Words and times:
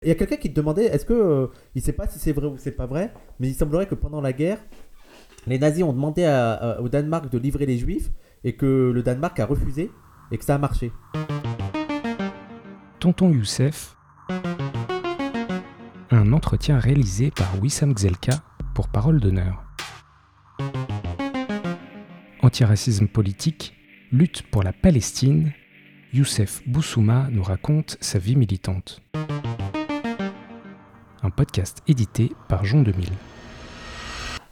Il 0.00 0.06
y 0.06 0.12
a 0.12 0.14
quelqu'un 0.14 0.36
qui 0.36 0.48
te 0.48 0.54
demandait, 0.54 0.84
est-ce 0.84 1.04
que 1.04 1.12
euh, 1.12 1.46
il 1.74 1.82
sait 1.82 1.92
pas 1.92 2.06
si 2.06 2.20
c'est 2.20 2.30
vrai 2.30 2.46
ou 2.46 2.56
c'est 2.56 2.70
pas 2.70 2.86
vrai, 2.86 3.12
mais 3.40 3.48
il 3.48 3.54
semblerait 3.54 3.88
que 3.88 3.96
pendant 3.96 4.20
la 4.20 4.32
guerre, 4.32 4.58
les 5.48 5.58
nazis 5.58 5.82
ont 5.82 5.92
demandé 5.92 6.22
au 6.78 6.88
Danemark 6.88 7.28
de 7.28 7.36
livrer 7.36 7.66
les 7.66 7.78
juifs 7.78 8.12
et 8.44 8.54
que 8.54 8.92
le 8.94 9.02
Danemark 9.02 9.40
a 9.40 9.46
refusé 9.46 9.90
et 10.30 10.38
que 10.38 10.44
ça 10.44 10.54
a 10.54 10.58
marché. 10.58 10.92
Tonton 13.00 13.32
Youssef. 13.32 13.96
Un 16.10 16.32
entretien 16.32 16.78
réalisé 16.78 17.32
par 17.32 17.60
Wissam 17.60 17.96
Gzelka 17.96 18.40
pour 18.76 18.86
Parole 18.86 19.18
d'honneur. 19.18 19.64
Antiracisme 22.42 23.08
politique, 23.08 23.74
lutte 24.12 24.42
pour 24.52 24.62
la 24.62 24.72
Palestine, 24.72 25.52
Youssef 26.12 26.62
Boussouma 26.68 27.26
nous 27.32 27.42
raconte 27.42 27.96
sa 28.00 28.20
vie 28.20 28.36
militante. 28.36 29.02
Un 31.22 31.30
podcast 31.30 31.82
édité 31.88 32.32
par 32.48 32.64
Jean 32.64 32.82
2000. 32.82 33.08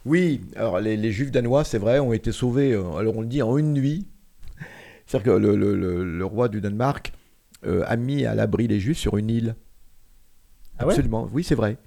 Oui, 0.05 0.41
alors 0.55 0.79
les, 0.79 0.97
les 0.97 1.11
juifs 1.11 1.31
danois, 1.31 1.63
c'est 1.63 1.77
vrai, 1.77 1.99
ont 1.99 2.13
été 2.13 2.31
sauvés, 2.31 2.73
euh, 2.73 2.95
alors 2.97 3.17
on 3.17 3.21
le 3.21 3.27
dit, 3.27 3.41
en 3.41 3.57
une 3.57 3.73
nuit. 3.73 4.07
C'est-à-dire 5.05 5.33
que 5.33 5.37
le, 5.39 5.55
le- 5.55 5.75
le- 5.75 6.03
le 6.17 6.25
roi 6.25 6.49
du 6.49 6.59
Danemark 6.61 7.13
euh, 7.65 7.83
a 7.87 7.95
mis 7.95 8.25
à 8.25 8.35
l'abri 8.35 8.67
les 8.67 8.79
juifs 8.79 8.97
sur 8.97 9.17
une 9.17 9.29
île. 9.29 9.55
Ah 10.79 10.85
ouais? 10.85 10.93
Absolument, 10.93 11.27
oui, 11.33 11.43
c'est 11.43 11.55
vrai. 11.55 11.77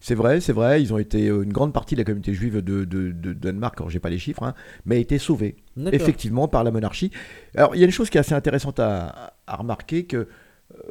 C'est 0.00 0.14
vrai, 0.14 0.40
c'est 0.40 0.52
vrai, 0.52 0.80
ils 0.80 0.92
ont 0.94 0.98
été, 0.98 1.28
euh, 1.28 1.42
une 1.42 1.52
grande 1.52 1.72
partie 1.72 1.96
de 1.96 2.00
la 2.00 2.04
communauté 2.04 2.32
juive 2.32 2.62
de, 2.62 2.84
de- 2.84 3.10
de 3.10 3.32
Danemark, 3.32 3.74
alors 3.80 3.90
j'ai 3.90 3.98
pas 3.98 4.10
les 4.10 4.18
chiffres, 4.18 4.44
hein, 4.44 4.54
mais 4.86 4.96
a 4.96 4.98
été 4.98 5.18
sauvée, 5.18 5.56
effectivement, 5.92 6.46
par 6.46 6.62
la 6.62 6.70
monarchie. 6.70 7.10
Alors 7.56 7.74
il 7.74 7.80
y 7.80 7.82
a 7.82 7.86
une 7.86 7.92
chose 7.92 8.08
qui 8.08 8.16
est 8.16 8.20
assez 8.20 8.34
intéressante 8.34 8.78
à, 8.78 9.34
à 9.48 9.56
remarquer, 9.56 10.04
que 10.06 10.28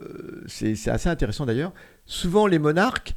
euh, 0.01 0.43
c'est 0.47 0.73
assez 0.89 1.07
intéressant 1.07 1.45
d'ailleurs, 1.45 1.71
souvent 2.05 2.47
les 2.47 2.59
monarques, 2.59 3.15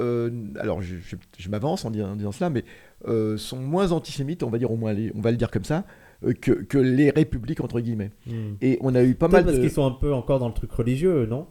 euh, 0.00 0.30
alors 0.58 0.82
je, 0.82 0.96
je- 0.96 1.16
je 1.38 1.48
m'avance 1.48 1.84
en, 1.84 1.90
disant- 1.90 2.12
en 2.12 2.16
disant 2.16 2.32
cela, 2.32 2.50
mais 2.50 2.64
euh, 3.06 3.36
sont 3.36 3.58
moins 3.60 3.92
antisémites, 3.92 4.42
on 4.42 4.50
va 4.50 4.58
dire 4.58 4.70
au 4.72 4.76
moins, 4.76 4.92
les- 4.92 5.12
on 5.14 5.20
va 5.20 5.30
le 5.30 5.36
dire 5.36 5.50
comme 5.50 5.64
ça, 5.64 5.84
euh, 6.24 6.32
que, 6.32 6.52
que 6.52 6.78
les 6.78 7.10
républiques 7.10 7.60
entre 7.60 7.80
guillemets. 7.80 8.10
Hmm. 8.26 8.54
Et 8.60 8.78
on 8.80 8.94
a 8.94 9.02
eu 9.02 9.14
pas 9.14 9.28
Peut-être 9.28 9.32
mal 9.32 9.44
parce 9.44 9.56
de. 9.58 9.62
qu'ils 9.62 9.70
sont 9.70 9.86
un 9.86 9.90
peu 9.92 10.12
encore 10.12 10.38
dans 10.38 10.48
le 10.48 10.54
truc 10.54 10.72
religieux, 10.72 11.26
non? 11.26 11.46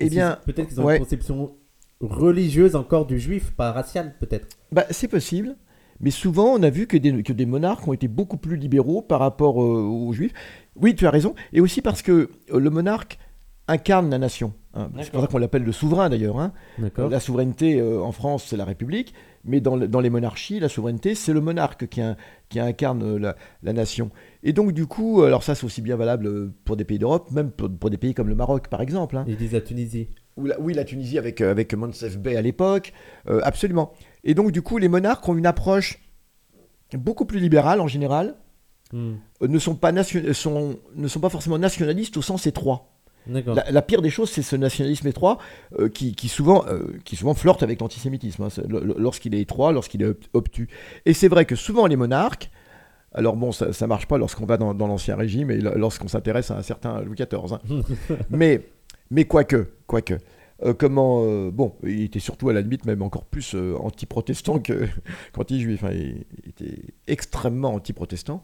Eh 0.00 0.08
bien, 0.10 0.38
peut-être 0.46 0.68
qu'ils 0.68 0.80
ont 0.80 0.84
ouais. 0.84 0.94
une 0.96 1.02
conception 1.02 1.52
religieuse 2.00 2.74
encore 2.76 3.06
du 3.06 3.18
juif, 3.18 3.52
pas 3.52 3.72
raciale 3.72 4.14
peut-être? 4.18 4.48
Bah, 4.72 4.84
c'est 4.90 5.08
possible, 5.08 5.56
mais 6.00 6.10
souvent 6.10 6.54
on 6.54 6.62
a 6.62 6.70
vu 6.70 6.86
que 6.86 6.96
des, 6.96 7.22
que 7.22 7.32
des 7.32 7.46
monarques 7.46 7.86
ont 7.86 7.92
été 7.92 8.08
beaucoup 8.08 8.36
plus 8.36 8.56
libéraux 8.56 9.00
par 9.02 9.20
rapport 9.20 9.56
aux 9.56 10.12
juifs. 10.12 10.32
Oui, 10.76 10.94
tu 10.94 11.06
as 11.06 11.10
raison, 11.10 11.34
et 11.52 11.60
aussi 11.60 11.80
parce 11.82 12.02
que 12.02 12.28
le 12.52 12.70
monarque 12.70 13.18
incarne 13.68 14.10
la 14.10 14.18
nation. 14.18 14.52
Hein. 14.74 14.90
C'est 15.02 15.10
pour 15.10 15.20
ça 15.20 15.26
qu'on 15.26 15.38
l'appelle 15.38 15.62
le 15.64 15.72
souverain 15.72 16.08
d'ailleurs. 16.10 16.38
hein. 16.38 16.52
La 17.10 17.20
souveraineté 17.20 17.80
euh, 17.80 18.00
en 18.02 18.12
France, 18.12 18.44
c'est 18.48 18.56
la 18.56 18.64
République, 18.64 19.14
mais 19.44 19.60
dans, 19.60 19.76
le- 19.76 19.88
dans 19.88 20.00
les 20.00 20.10
monarchies, 20.10 20.60
la 20.60 20.68
souveraineté, 20.68 21.14
c'est 21.14 21.32
le 21.32 21.40
monarque 21.40 21.86
qui, 21.88 22.00
in- 22.00 22.16
qui 22.48 22.60
incarne 22.60 23.02
euh, 23.02 23.18
la, 23.18 23.36
la 23.62 23.72
nation. 23.72 24.10
Et 24.42 24.52
donc, 24.52 24.72
du 24.72 24.86
coup, 24.86 25.22
alors 25.22 25.42
ça, 25.42 25.54
c'est 25.54 25.64
aussi 25.64 25.80
bien 25.82 25.96
valable 25.96 26.26
euh, 26.26 26.52
pour 26.64 26.76
des 26.76 26.84
pays 26.84 26.98
d'Europe, 26.98 27.30
même 27.30 27.50
pour, 27.50 27.70
pour 27.70 27.90
des 27.90 27.98
pays 27.98 28.14
comme 28.14 28.28
le 28.28 28.34
Maroc, 28.34 28.68
par 28.68 28.80
exemple. 28.80 29.16
hein. 29.16 29.24
Ils 29.28 29.36
disent 29.36 29.52
la 29.52 29.60
Tunisie. 29.60 30.08
Ou 30.36 30.46
la- 30.46 30.58
oui, 30.60 30.74
la 30.74 30.84
Tunisie 30.84 31.18
avec, 31.18 31.40
euh, 31.40 31.50
avec 31.50 31.72
Monsef 31.74 32.18
Bey 32.18 32.36
à 32.36 32.42
l'époque, 32.42 32.92
euh, 33.28 33.40
absolument. 33.44 33.92
Et 34.24 34.34
donc, 34.34 34.50
du 34.50 34.62
coup, 34.62 34.78
les 34.78 34.88
monarques 34.88 35.28
ont 35.28 35.36
une 35.36 35.46
approche 35.46 36.00
beaucoup 36.96 37.24
plus 37.24 37.38
libérale 37.40 37.80
en 37.80 37.86
général, 37.88 38.36
Hmm. 38.92 39.14
euh, 39.42 39.48
ne, 39.48 39.58
sont 39.58 39.74
pas 39.74 39.90
nation- 39.92 40.20
euh, 40.24 40.32
sont, 40.34 40.76
ne 40.94 41.08
sont 41.08 41.18
pas 41.18 41.30
forcément 41.30 41.58
nationalistes 41.58 42.16
au 42.16 42.22
sens 42.22 42.46
étroit. 42.46 42.93
La, 43.54 43.70
la 43.70 43.82
pire 43.82 44.02
des 44.02 44.10
choses, 44.10 44.30
c'est 44.30 44.42
ce 44.42 44.56
nationalisme 44.56 45.06
étroit 45.08 45.38
euh, 45.78 45.88
qui, 45.88 46.14
qui 46.14 46.28
souvent, 46.28 46.64
euh, 46.68 46.98
qui 47.04 47.16
souvent 47.16 47.34
flirte 47.34 47.62
avec 47.62 47.80
l'antisémitisme, 47.80 48.42
hein, 48.44 48.48
lorsqu'il 48.98 49.34
est 49.34 49.40
étroit, 49.40 49.72
lorsqu'il 49.72 50.02
est 50.02 50.06
ob- 50.06 50.24
obtus. 50.34 50.68
Et 51.06 51.14
c'est 51.14 51.28
vrai 51.28 51.44
que 51.44 51.56
souvent 51.56 51.86
les 51.86 51.96
monarques, 51.96 52.50
alors 53.12 53.36
bon, 53.36 53.52
ça, 53.52 53.72
ça 53.72 53.86
marche 53.86 54.06
pas 54.06 54.18
lorsqu'on 54.18 54.44
va 54.46 54.56
dans, 54.56 54.74
dans 54.74 54.86
l'ancien 54.88 55.16
régime 55.16 55.50
et 55.50 55.58
lorsqu'on 55.58 56.08
s'intéresse 56.08 56.50
à 56.50 56.58
un 56.58 56.62
certain 56.62 57.00
Louis 57.00 57.16
XIV, 57.16 57.52
hein. 57.54 57.60
mais, 58.30 58.60
mais 59.10 59.24
quoique, 59.24 59.68
quoique. 59.86 60.14
euh, 60.64 60.74
comment, 60.74 61.22
euh, 61.24 61.50
bon, 61.52 61.74
il 61.84 62.02
était 62.02 62.18
surtout 62.20 62.48
à 62.48 62.52
la 62.52 62.60
limite 62.60 62.84
même 62.86 63.02
encore 63.02 63.24
plus 63.24 63.54
euh, 63.54 63.74
anti-protestant 63.80 64.58
que- 64.58 64.86
qu'anti-juif. 65.32 65.82
hein, 65.84 65.90
il, 65.92 66.24
il 66.42 66.48
était 66.50 66.82
extrêmement 67.06 67.74
anti-protestant. 67.74 68.42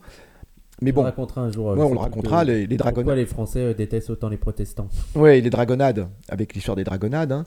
Mais 0.82 0.90
on 0.92 0.94
bon, 0.94 1.02
racontera 1.02 1.42
un 1.42 1.50
jour. 1.52 1.70
euh, 1.70 1.76
ouais, 1.76 1.84
on 1.84 1.92
le 1.92 1.98
racontera, 1.98 2.44
les, 2.44 2.66
les 2.66 2.76
dragonnades. 2.76 3.04
Pourquoi 3.04 3.16
les 3.16 3.26
Français 3.26 3.60
euh, 3.60 3.74
détestent 3.74 4.10
autant 4.10 4.28
les 4.28 4.36
protestants 4.38 4.88
Oui, 5.14 5.40
les 5.42 5.50
dragonnades, 5.50 6.08
avec 6.28 6.54
l'histoire 6.54 6.76
des 6.76 6.84
dragonnades, 6.84 7.32
hein, 7.32 7.44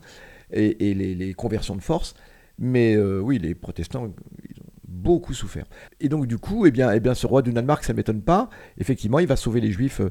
et, 0.52 0.90
et 0.90 0.94
les, 0.94 1.16
les 1.16 1.34
conversions 1.34 1.76
de 1.76 1.82
force. 1.82 2.14
Mais 2.60 2.96
euh, 2.96 3.20
oui, 3.20 3.40
les 3.40 3.56
protestants, 3.56 4.06
ils 4.48 4.60
ont 4.62 4.66
beaucoup 4.88 5.34
souffert. 5.34 5.66
Et 6.00 6.08
donc, 6.10 6.28
du 6.28 6.38
coup, 6.38 6.68
eh 6.68 6.72
bien, 6.72 6.92
eh 6.92 7.00
bien, 7.00 7.16
ce 7.16 7.26
roi 7.26 7.42
du 7.42 7.52
Danemark, 7.52 7.84
ça 7.84 7.94
ne 7.94 7.98
m'étonne 7.98 8.22
pas. 8.22 8.50
Effectivement, 8.78 9.18
il 9.18 9.28
va 9.28 9.36
sauver 9.36 9.60
les 9.62 9.72
juifs. 9.72 10.02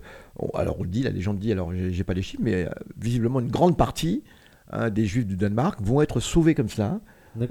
on- 0.40 0.48
alors, 0.58 0.80
on 0.80 0.82
le 0.82 0.88
dit, 0.88 1.02
la 1.04 1.10
légende 1.10 1.38
dit, 1.38 1.52
alors 1.52 1.72
j'ai 1.72 2.04
pas 2.04 2.14
les 2.14 2.22
chiffres, 2.22 2.42
mais 2.44 2.66
visiblement, 3.00 3.38
une 3.38 3.50
grande 3.50 3.76
partie 3.76 4.24
hein, 4.70 4.90
des 4.90 5.06
juifs 5.06 5.26
du 5.26 5.36
Danemark 5.36 5.80
vont 5.80 6.02
être 6.02 6.18
sauvés 6.18 6.54
comme 6.56 6.68
cela. 6.68 7.00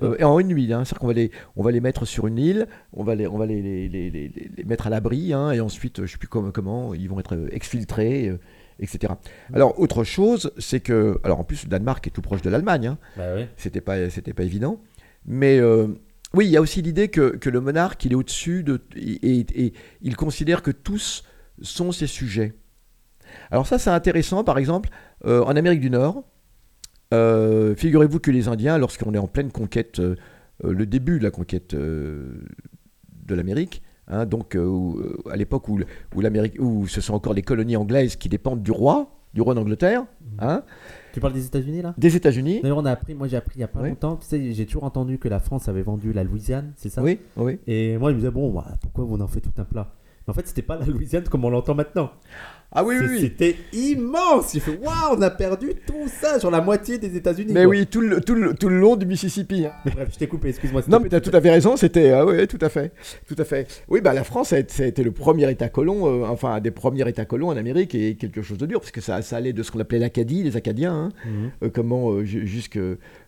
Euh, 0.04 0.16
et 0.20 0.24
en 0.24 0.38
une 0.40 0.48
nuit, 0.48 0.72
hein, 0.74 0.84
c'est-à-dire 0.86 1.00
qu'on 1.00 1.08
va 1.08 1.14
les, 1.14 1.32
on 1.56 1.64
va 1.64 1.72
les 1.72 1.80
mettre 1.82 2.06
sur 2.06 2.28
une 2.28 2.38
île, 2.38 2.68
on 2.94 3.04
va 3.04 3.16
les, 3.16 3.28
on 3.28 3.38
va 3.38 3.46
les, 3.46 3.62
les, 3.62 3.90
les- 3.90 4.64
mettre 4.66 4.88
à 4.88 4.90
l'abri, 4.90 5.34
hein, 5.34 5.52
et 5.52 5.60
ensuite, 5.60 6.00
euh, 6.00 6.06
je 6.06 6.12
sais 6.14 6.18
plus 6.18 6.28
comment, 6.28 6.52
comment, 6.52 6.94
ils 6.94 7.10
vont 7.10 7.20
être 7.20 7.36
euh, 7.36 7.48
exfiltrés, 7.52 8.28
euh, 8.30 8.38
etc. 8.80 9.14
Alors, 9.54 9.80
autre 9.80 10.04
chose, 10.04 10.52
c'est 10.58 10.80
que, 10.82 11.20
alors 11.24 11.40
en 11.40 11.44
plus, 11.44 11.64
le 11.64 11.70
Danemark 11.70 12.06
est 12.08 12.12
tout 12.12 12.22
proche 12.22 12.42
de 12.42 12.50
l'Allemagne, 12.50 12.88
hein, 12.88 12.98
Bah 13.18 13.36
c'était 13.58 13.82
pas, 13.82 14.10
c'était 14.10 14.34
pas 14.34 14.44
évident, 14.44 14.80
mais 15.26 15.60
euh, 15.60 15.88
oui, 16.34 16.46
il 16.46 16.52
y 16.52 16.58
a 16.58 16.62
aussi 16.62 16.82
l'idée 16.82 17.08
que, 17.10 17.36
que 17.36 17.50
le 17.50 17.60
monarque, 17.62 18.06
il 18.06 18.12
est 18.12 18.16
au-dessus 18.16 18.64
de, 18.64 18.80
et, 18.96 19.40
et- 19.40 19.66
et 19.66 19.74
il 20.02 20.16
considère 20.16 20.62
que 20.62 20.72
tous 20.72 21.24
sont 21.62 21.92
ses 21.92 22.08
sujets. 22.08 22.54
Alors 23.50 23.66
ça, 23.68 23.78
c'est 23.80 23.90
intéressant, 23.90 24.44
par 24.44 24.58
exemple, 24.58 24.90
euh, 25.26 25.44
en 25.44 25.56
Amérique 25.56 25.80
du 25.82 25.90
Nord, 25.90 26.24
euh, 27.14 27.76
figurez-vous 27.76 28.20
que 28.20 28.32
les 28.32 28.48
Indiens, 28.48 28.78
lorsqu'on 28.78 29.14
est 29.14 29.18
en 29.18 29.28
pleine 29.28 29.52
conquête, 29.52 30.00
euh, 30.00 30.16
euh, 30.66 30.74
le 30.74 30.86
début 30.86 31.20
de 31.20 31.24
la 31.24 31.32
conquête 31.32 31.74
euh, 31.74 32.42
de 33.26 33.36
l'Amérique, 33.36 33.82
hein, 34.08 34.26
donc 34.26 34.58
à 35.30 35.36
l'époque 35.36 35.70
où, 35.70 35.80
où, 36.16 36.22
l'Amérique, 36.22 36.56
où 36.60 36.88
ce 36.88 37.02
sont 37.02 37.14
encore 37.14 37.34
les 37.34 37.42
colonies 37.42 37.76
anglaises 37.78 38.16
qui 38.16 38.30
dépendent 38.30 38.64
du 38.64 38.72
roi, 38.72 39.12
du 39.34 39.42
roi 39.42 39.54
d'Angleterre, 39.54 40.04
hein, 40.40 40.64
Tu 41.14 41.20
parles 41.22 41.34
des 41.34 41.46
États-Unis 41.46 41.82
là? 41.82 41.94
Des 41.98 42.16
États-unis. 42.18 42.60
D'ailleurs, 42.62 42.80
on 42.80 42.86
a 42.86 42.92
appris, 42.92 43.14
moi 43.16 43.28
j'ai 43.30 43.38
appris 43.38 43.60
il 43.60 43.62
y 43.62 43.64
a 43.64 43.68
pas 43.70 43.80
Oui. 43.82 43.90
longtemps, 43.90 44.18
tu 44.18 44.26
sais, 44.28 44.52
j'ai 44.52 44.66
toujours 44.66 44.84
entendu 44.84 45.18
que 45.20 45.30
la 45.30 45.40
France 45.40 45.70
avait 45.70 45.82
vendu 45.84 46.12
la 46.12 46.24
Louisiane, 46.26 46.74
c'est 46.76 46.90
ça? 46.90 47.02
Oui, 47.02 47.20
oui. 47.38 47.60
Et 47.68 47.98
moi, 47.98 48.10
je 48.10 48.16
me 48.16 48.20
disais, 48.20 48.32
bon, 48.32 48.52
bah, 48.52 48.66
pourquoi 48.82 49.06
vous 49.06 49.18
en 49.22 49.28
faites 49.28 49.44
tout 49.44 49.62
un 49.62 49.64
plat? 49.64 49.94
Mais 50.28 50.32
en 50.32 50.34
fait, 50.34 50.48
c'était 50.48 50.62
pas 50.62 50.78
la 50.78 50.86
Louisiane 50.86 51.24
comme 51.24 51.46
on 51.46 51.50
l'entend 51.50 51.76
maintenant. 51.76 52.12
Ah 52.74 52.86
oui, 52.86 52.96
oui, 53.02 53.06
oui. 53.10 53.20
C'était 53.20 53.58
immense 53.74 54.54
J'ai 54.54 54.62
fait, 54.62 54.78
waouh, 54.82 55.18
on 55.18 55.22
a 55.22 55.30
perdu 55.30 55.74
tout 55.86 56.08
ça 56.08 56.40
sur 56.40 56.50
la 56.50 56.62
moitié 56.62 56.98
des 56.98 57.18
États-Unis. 57.18 57.52
Mais 57.54 57.64
quoi. 57.66 57.72
oui, 57.72 57.86
tout 57.86 58.00
le, 58.00 58.22
tout 58.22 58.34
le, 58.34 58.54
tout 58.54 58.70
le 58.70 58.80
long 58.80 58.96
du 58.96 59.06
Mississippi. 59.06 59.66
hein. 59.66 59.74
Bref, 59.94 60.08
je 60.14 60.18
t'ai 60.18 60.28
coupé, 60.28 60.50
excuse-moi. 60.50 60.82
Non, 60.88 61.00
mais 61.02 61.10
tu 61.10 61.16
as 61.16 61.20
tout 61.20 61.32
à 61.34 61.42
fait 61.42 61.52
raison, 61.52 61.76
c'était. 61.76 62.12
ah 62.12 62.26
oui, 62.26 62.48
tout 62.48 62.58
à 62.62 62.70
fait. 62.70 62.94
Tout 63.28 63.36
à 63.38 63.44
fait. 63.44 63.68
Oui, 63.90 64.00
bah, 64.00 64.14
la 64.14 64.24
France, 64.24 64.50
ça 64.50 64.56
a 64.56 64.60
été, 64.60 65.04
le 65.04 65.12
premier 65.12 65.52
État 65.52 65.68
colon, 65.68 66.08
euh, 66.08 66.26
enfin, 66.28 66.54
un 66.54 66.60
des 66.62 66.72
premiers 66.72 67.08
États 67.10 67.26
colons 67.26 67.50
en 67.50 67.58
Amérique, 67.58 67.94
et 67.94 68.16
quelque 68.16 68.42
chose 68.42 68.58
de 68.58 68.66
dur, 68.66 68.80
parce 68.80 68.92
que 68.92 69.02
ça, 69.02 69.22
ça 69.22 69.36
allait 69.36 69.52
de 69.54 69.64
ce 69.64 69.72
qu'on 69.72 69.80
appelait 69.80 70.00
l'Acadie, 70.00 70.44
les 70.44 70.56
Acadiens, 70.56 70.94
hein, 70.94 71.10
Mhm. 71.26 71.52
euh, 71.64 71.70
comment, 71.74 72.12
euh, 72.12 72.24
ju- 72.24 72.48
jusque, 72.48 72.80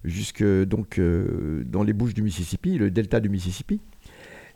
jusque 0.06 0.44
donc, 0.44 1.00
euh, 1.00 1.64
dans 1.66 1.84
les 1.84 1.92
bouches 1.94 2.14
du 2.14 2.22
Mississippi, 2.22 2.78
le 2.78 2.92
delta 2.92 3.20
du 3.20 3.28
Mississippi. 3.28 3.82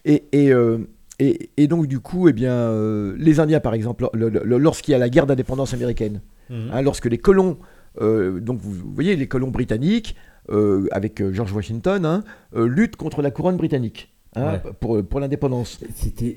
Et. 0.06 0.24
et 0.32 0.54
euh, 0.54 0.78
et, 1.20 1.50
et 1.58 1.68
donc 1.68 1.88
du 1.88 2.00
coup, 2.00 2.28
eh 2.30 2.34
bien, 2.34 2.54
euh, 2.54 3.16
les 3.18 3.40
Indiens, 3.40 3.60
par 3.60 3.74
exemple, 3.74 4.08
le- 4.14 4.30
le- 4.30 4.42
le- 4.44 4.58
lorsqu'il 4.58 4.92
y 4.92 4.96
a 4.96 4.98
la 5.00 5.10
guerre 5.10 5.26
d'indépendance 5.28 5.74
américaine, 5.74 6.22
Mhm. 6.50 6.70
Hein, 6.72 6.82
lorsque 6.82 7.06
les 7.08 7.18
colons, 7.18 7.58
euh, 8.02 8.40
donc 8.40 8.60
vous, 8.62 8.72
vous 8.72 8.94
voyez, 8.94 9.16
les 9.18 9.28
colons 9.28 9.50
britanniques, 9.52 10.16
euh, 10.50 10.88
avec 10.92 11.22
George 11.34 11.52
Washington, 11.52 12.06
hein, 12.06 12.24
euh, 12.56 12.68
luttent 12.68 12.96
contre 12.96 13.22
la 13.22 13.32
couronne 13.32 13.58
britannique 13.58 14.14
hein, 14.36 14.54
Ouais. 14.64 14.72
pour, 14.80 15.04
pour 15.04 15.20
l'indépendance. 15.20 15.82
C'était 15.94 16.36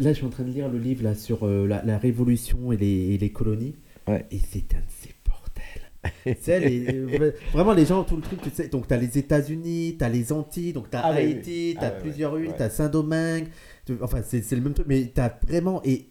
là 0.00 0.12
je 0.12 0.14
suis 0.14 0.26
en 0.26 0.30
train 0.30 0.42
de 0.42 0.50
lire 0.50 0.68
le 0.68 0.78
livre 0.78 1.04
là 1.04 1.14
sur 1.14 1.46
euh, 1.46 1.66
la, 1.68 1.84
la 1.84 1.96
révolution 1.98 2.72
et 2.72 2.76
les, 2.76 3.14
et 3.14 3.18
les 3.18 3.30
colonies 3.30 3.76
Ouais. 4.08 4.26
et 4.32 4.38
c'est 4.38 4.74
un 4.74 4.78
de 4.78 4.90
ces 5.00 5.10
bordels 5.21 5.21
tu 6.24 6.34
sais 6.40 6.60
les- 6.60 6.86
euh, 6.88 7.32
vraiment 7.52 7.72
les 7.72 7.86
gens 7.86 8.02
tout 8.04 8.16
le 8.16 8.22
truc 8.22 8.40
tu 8.42 8.50
sais 8.50 8.68
donc 8.68 8.88
t'as 8.88 8.96
les 8.96 9.18
États-Unis 9.18 9.96
t'as 9.98 10.08
les 10.08 10.32
Antilles 10.32 10.72
donc 10.72 10.90
t'as 10.90 11.00
Ah 11.04 11.10
oui, 11.12 11.18
Haïti 11.18 11.72
oui. 11.74 11.76
t'as 11.78 11.88
Ah 11.88 11.92
ouais, 11.92 12.00
plusieurs 12.00 12.32
ouais, 12.34 12.40
îles 12.42 12.48
ouais. 12.48 12.54
t'as 12.58 12.70
Saint-Domingue 12.70 13.46
tu- 13.86 13.96
enfin 14.02 14.20
c'est 14.22 14.50
le 14.52 14.60
même 14.60 14.74
truc 14.74 14.86
mais 14.88 15.12
t'as 15.14 15.32
vraiment 15.46 15.80
et 15.84 16.08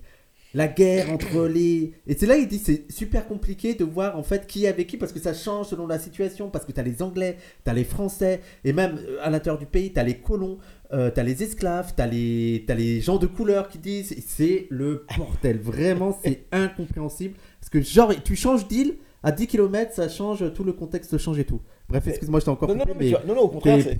la 0.53 0.67
guerre 0.67 1.11
entre 1.11 1.45
les 1.47 1.93
et 2.07 2.15
c'est 2.15 2.25
là 2.25 2.37
il 2.37 2.47
dit 2.47 2.59
c'est 2.59 2.89
super 2.91 3.27
compliqué 3.27 3.73
de 3.73 3.83
voir 3.83 4.17
en 4.17 4.23
fait 4.23 4.47
qui 4.47 4.63
est 4.65 4.67
avec 4.69 4.87
qui 4.87 4.95
parce 4.97 5.11
que 5.11 5.19
ça 5.19 5.33
change 5.33 5.67
selon 5.67 5.87
la 5.87 5.99
situation 5.99 6.49
parce 6.49 6.63
que 6.65 6.71
t'as 6.71 6.83
les 6.83 7.01
Anglais 7.01 7.37
t'as 7.65 7.73
les 7.73 7.83
Français 7.85 8.39
et 8.63 8.71
même 8.71 8.97
euh, 8.97 9.17
à 9.21 9.29
l'intérieur 9.29 9.59
du 9.59 9.65
pays 9.65 9.91
t'as 9.91 10.03
les 10.03 10.15
colons 10.17 10.57
euh, 10.93 11.09
t'as 11.09 11.23
les 11.23 11.41
esclaves, 11.41 11.93
t'as 11.95 12.05
les, 12.05 12.65
t'as 12.67 12.75
les 12.75 12.99
gens 12.99 13.17
de 13.17 13.25
couleur 13.25 13.69
qui 13.69 13.77
disent 13.77 14.13
c'est 14.27 14.67
le 14.69 15.05
bordel. 15.17 15.57
Vraiment, 15.57 16.19
c'est 16.21 16.43
incompréhensible. 16.51 17.35
Parce 17.61 17.69
que, 17.69 17.79
genre, 17.79 18.13
tu 18.25 18.35
changes 18.35 18.67
d'île, 18.67 18.97
à 19.23 19.31
10 19.31 19.47
km, 19.47 19.93
ça 19.93 20.09
change, 20.09 20.43
tout 20.53 20.63
le 20.63 20.73
contexte 20.73 21.17
change 21.17 21.37
et 21.39 21.45
tout. 21.45 21.61
Bref, 21.89 22.07
excuse-moi, 22.07 22.39
je 22.39 22.45
t'ai 22.45 22.51
encore 22.51 22.69
Non, 22.69 22.75
non, 22.75 22.81
coupé, 22.81 22.93
non, 22.93 22.99
mais 22.99 23.05
mais- 23.05 23.11
tu 23.11 23.17
vois- 23.25 23.27
non, 23.35 23.41
non, 23.41 23.45
au 23.47 23.49
contraire, 23.49 23.81
c'est- 23.81 23.99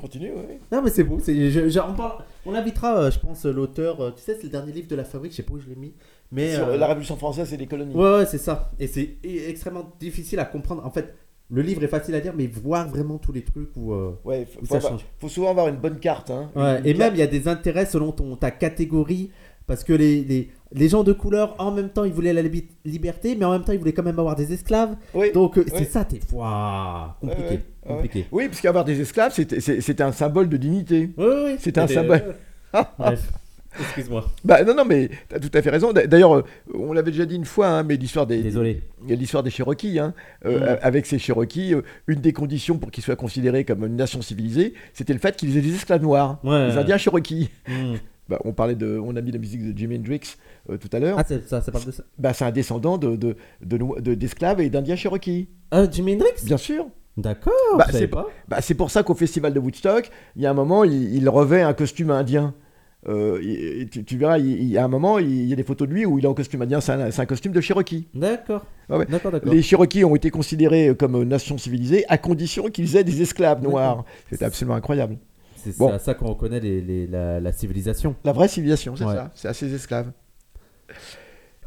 continue. 0.00 0.30
Non, 0.70 0.82
mais 0.82 0.90
c'est 0.90 1.04
beau. 1.04 1.18
c'est- 1.20 1.50
je- 1.50 1.68
je- 1.68 1.80
on, 1.80 1.94
parle- 1.94 2.22
on 2.46 2.54
invitera, 2.54 2.96
euh, 3.04 3.10
je 3.10 3.18
pense, 3.18 3.44
l'auteur. 3.44 4.00
euh, 4.00 4.10
tu 4.16 4.22
sais, 4.22 4.34
c'est 4.36 4.44
le 4.44 4.48
dernier 4.50 4.72
livre 4.72 4.88
de 4.88 4.96
la 4.96 5.04
fabrique, 5.04 5.32
je 5.32 5.36
sais 5.38 5.42
pas 5.42 5.54
où 5.54 5.58
je 5.60 5.68
l'ai 5.68 5.76
mis. 5.76 5.92
Mais, 6.30 6.54
Sur 6.54 6.66
euh, 6.68 6.76
la 6.78 6.86
Révolution 6.86 7.16
française 7.16 7.52
et 7.52 7.56
les 7.56 7.66
colonies. 7.66 7.94
Ouais, 7.94 8.16
ouais, 8.18 8.26
c'est 8.26 8.38
ça. 8.38 8.70
Et 8.80 8.86
c'est 8.86 9.16
extrêmement 9.24 9.92
difficile 10.00 10.38
à 10.38 10.44
comprendre. 10.46 10.84
En 10.86 10.90
fait, 10.90 11.14
le 11.50 11.60
livre 11.60 11.84
est 11.84 11.88
facile 11.88 12.14
à 12.14 12.20
dire, 12.20 12.32
mais 12.34 12.46
voir 12.46 12.88
vraiment 12.88 13.18
tous 13.18 13.32
les 13.32 13.42
trucs 13.42 13.68
où. 13.76 13.92
euh, 13.92 14.12
Ouais, 14.24 14.46
faut, 14.46 14.60
où 14.60 14.64
faut 14.64 14.72
ça 14.72 14.76
avoir- 14.78 14.92
change. 14.92 15.04
faut 15.18 15.28
souvent 15.28 15.50
avoir 15.50 15.68
une 15.68 15.76
bonne 15.76 15.98
carte. 15.98 16.30
Hein. 16.30 16.50
Ouais, 16.56 16.78
Une 16.80 16.86
et 16.86 16.94
carte- 16.94 16.98
même, 16.98 17.14
il 17.14 17.18
y 17.18 17.22
a 17.22 17.26
des 17.26 17.48
intérêts 17.48 17.84
selon 17.84 18.12
ton, 18.12 18.34
ta 18.36 18.50
catégorie. 18.50 19.30
Parce 19.66 19.84
que 19.84 19.92
les, 19.92 20.22
les, 20.24 20.50
les 20.72 20.88
gens 20.88 21.04
de 21.04 21.12
couleur, 21.12 21.54
en 21.58 21.70
même 21.70 21.88
temps, 21.90 22.04
ils 22.04 22.12
voulaient 22.12 22.32
la 22.32 22.42
liberté, 22.84 23.36
mais 23.38 23.44
en 23.44 23.52
même 23.52 23.62
temps, 23.62 23.72
ils 23.72 23.78
voulaient 23.78 23.92
quand 23.92 24.02
même 24.02 24.18
avoir 24.18 24.34
des 24.36 24.52
esclaves. 24.52 24.96
Oui. 25.14 25.30
Donc, 25.32 25.56
euh, 25.58 25.64
Oui. 25.66 25.72
c'est 25.76 25.84
ça, 25.90 26.04
t'es. 26.04 26.20
Ouah, 26.32 27.16
compliqué. 27.20 27.42
Ouais, 27.42 27.48
ouais, 27.50 27.58
ouais. 27.58 27.94
compliqué. 27.94 28.26
Oui, 28.32 28.48
parce 28.48 28.60
qu'avoir 28.60 28.84
des 28.84 29.00
esclaves, 29.00 29.32
c'était 29.32 30.02
un 30.02 30.12
symbole 30.12 30.48
de 30.48 30.56
dignité. 30.56 31.10
Oui, 31.16 31.26
oui. 31.44 31.56
C'est 31.58 31.78
un 31.78 31.86
symbole. 31.86 32.34
Bref. 32.98 33.30
Excuse-moi. 33.80 34.26
Bah 34.44 34.62
non, 34.64 34.74
non, 34.74 34.84
mais 34.84 35.08
t'as 35.30 35.38
tout 35.40 35.48
à 35.54 35.62
fait 35.62 35.70
raison. 35.70 35.94
D'a- 35.94 36.06
D'ailleurs, 36.06 36.34
euh, 36.36 36.44
on 36.74 36.92
l'avait 36.92 37.10
déjà 37.10 37.24
dit 37.24 37.36
une 37.36 37.46
fois, 37.46 37.68
hein, 37.68 37.82
mais 37.84 37.96
l'histoire 37.96 38.26
des, 38.26 38.42
Désolé. 38.42 38.82
l'histoire 39.08 39.42
des 39.42 39.48
Cherokees. 39.48 39.98
hein. 39.98 40.12
Euh, 40.44 40.74
Mm. 40.74 40.78
Avec 40.82 41.06
ces 41.06 41.18
Cherokees, 41.18 41.72
euh, 41.72 41.82
une 42.06 42.20
des 42.20 42.34
conditions 42.34 42.76
pour 42.76 42.90
qu'ils 42.90 43.02
soient 43.02 43.16
considérés 43.16 43.64
comme 43.64 43.86
une 43.86 43.96
nation 43.96 44.20
civilisée, 44.20 44.74
c'était 44.92 45.14
le 45.14 45.18
fait 45.20 45.34
qu'ils 45.36 45.56
aient 45.56 45.62
des 45.62 45.74
esclaves 45.74 46.02
noirs. 46.02 46.38
Ouais. 46.44 46.68
Les 46.68 46.76
Indiens 46.76 46.98
Cherokees. 46.98 47.48
Hmm. 47.66 47.94
Bah, 48.28 48.38
on 48.44 48.52
parlait 48.52 48.76
de, 48.76 48.98
on 48.98 49.16
a 49.16 49.20
mis 49.20 49.32
la 49.32 49.38
musique 49.38 49.62
de 49.72 49.76
Jimi 49.76 49.96
Hendrix 49.98 50.20
euh, 50.70 50.76
tout 50.78 50.88
à 50.92 50.98
l'heure. 51.00 51.16
Ah, 51.18 51.24
c'est- 51.26 51.46
ça, 51.48 51.60
ça 51.60 51.72
parle 51.72 51.84
de 51.86 51.90
ça. 51.90 52.04
Bah, 52.18 52.32
c'est 52.32 52.44
un 52.44 52.50
descendant 52.52 52.96
de 52.98 53.16
de- 53.16 53.36
de 53.64 53.78
no- 53.78 53.98
de- 54.00 54.14
d'esclaves 54.14 54.60
et 54.60 54.70
d'Indiens 54.70 54.96
Cherokees. 54.96 55.48
Ah, 55.70 55.90
Jimi 55.90 56.14
Hendrix? 56.14 56.44
Bien 56.44 56.56
sûr. 56.56 56.86
D'accord. 57.16 57.52
Bah, 57.76 57.86
c'est 57.90 58.06
pas. 58.08 58.26
Bah, 58.48 58.58
c'est 58.62 58.74
pour 58.74 58.90
ça 58.90 59.02
qu'au 59.02 59.14
festival 59.14 59.52
de 59.52 59.58
Woodstock, 59.60 60.08
il 60.36 60.42
y 60.42 60.46
a 60.46 60.50
un 60.50 60.54
moment, 60.54 60.84
il, 60.84 61.14
il 61.14 61.28
revêt 61.28 61.62
un 61.62 61.74
costume 61.74 62.10
indien. 62.10 62.54
Euh, 63.08 63.40
il- 63.42 63.88
tu, 63.90 64.04
tu 64.04 64.16
verras, 64.16 64.38
il, 64.38 64.46
il 64.46 64.68
y 64.68 64.78
a 64.78 64.84
un 64.84 64.88
moment, 64.88 65.18
il, 65.18 65.44
y 65.46 65.52
a 65.52 65.56
des 65.56 65.64
photos 65.64 65.88
de 65.88 65.92
lui 65.92 66.06
où 66.06 66.18
il 66.20 66.24
est 66.24 66.28
en 66.28 66.34
costume 66.34 66.62
indien. 66.62 66.80
C'est 66.80 66.92
un, 66.92 67.10
c'est 67.10 67.20
un 67.20 67.26
costume 67.26 67.50
de 67.52 67.60
Cherokee. 67.60 68.06
D'accord. 68.14 68.64
Ah 68.88 68.96
ouais. 68.98 69.06
Les 69.52 69.60
Cherokees 69.62 70.04
ont 70.04 70.14
été 70.14 70.30
considérés 70.30 70.94
comme 70.96 71.20
nation 71.24 71.58
civilisée 71.58 72.04
à 72.08 72.16
condition 72.16 72.68
qu'ils 72.70 72.96
aient 72.96 73.02
des 73.04 73.20
esclaves 73.20 73.60
noirs. 73.62 74.04
C'était 74.30 74.44
absolument 74.44 74.76
incroyable. 74.76 75.18
C'est 75.64 75.78
Bon. 75.78 75.92
à 75.92 75.98
ça 75.98 76.14
qu'on 76.14 76.28
reconnaît 76.28 76.60
les, 76.60 76.80
les- 76.80 77.06
la, 77.06 77.40
la 77.40 77.52
civilisation. 77.52 78.16
La 78.24 78.32
vraie 78.32 78.48
civilisation, 78.48 78.96
c'est 78.96 79.04
Ouais. 79.04 79.14
ça. 79.14 79.30
C'est 79.34 79.48
à 79.48 79.54
ces 79.54 79.72
esclaves. 79.74 80.10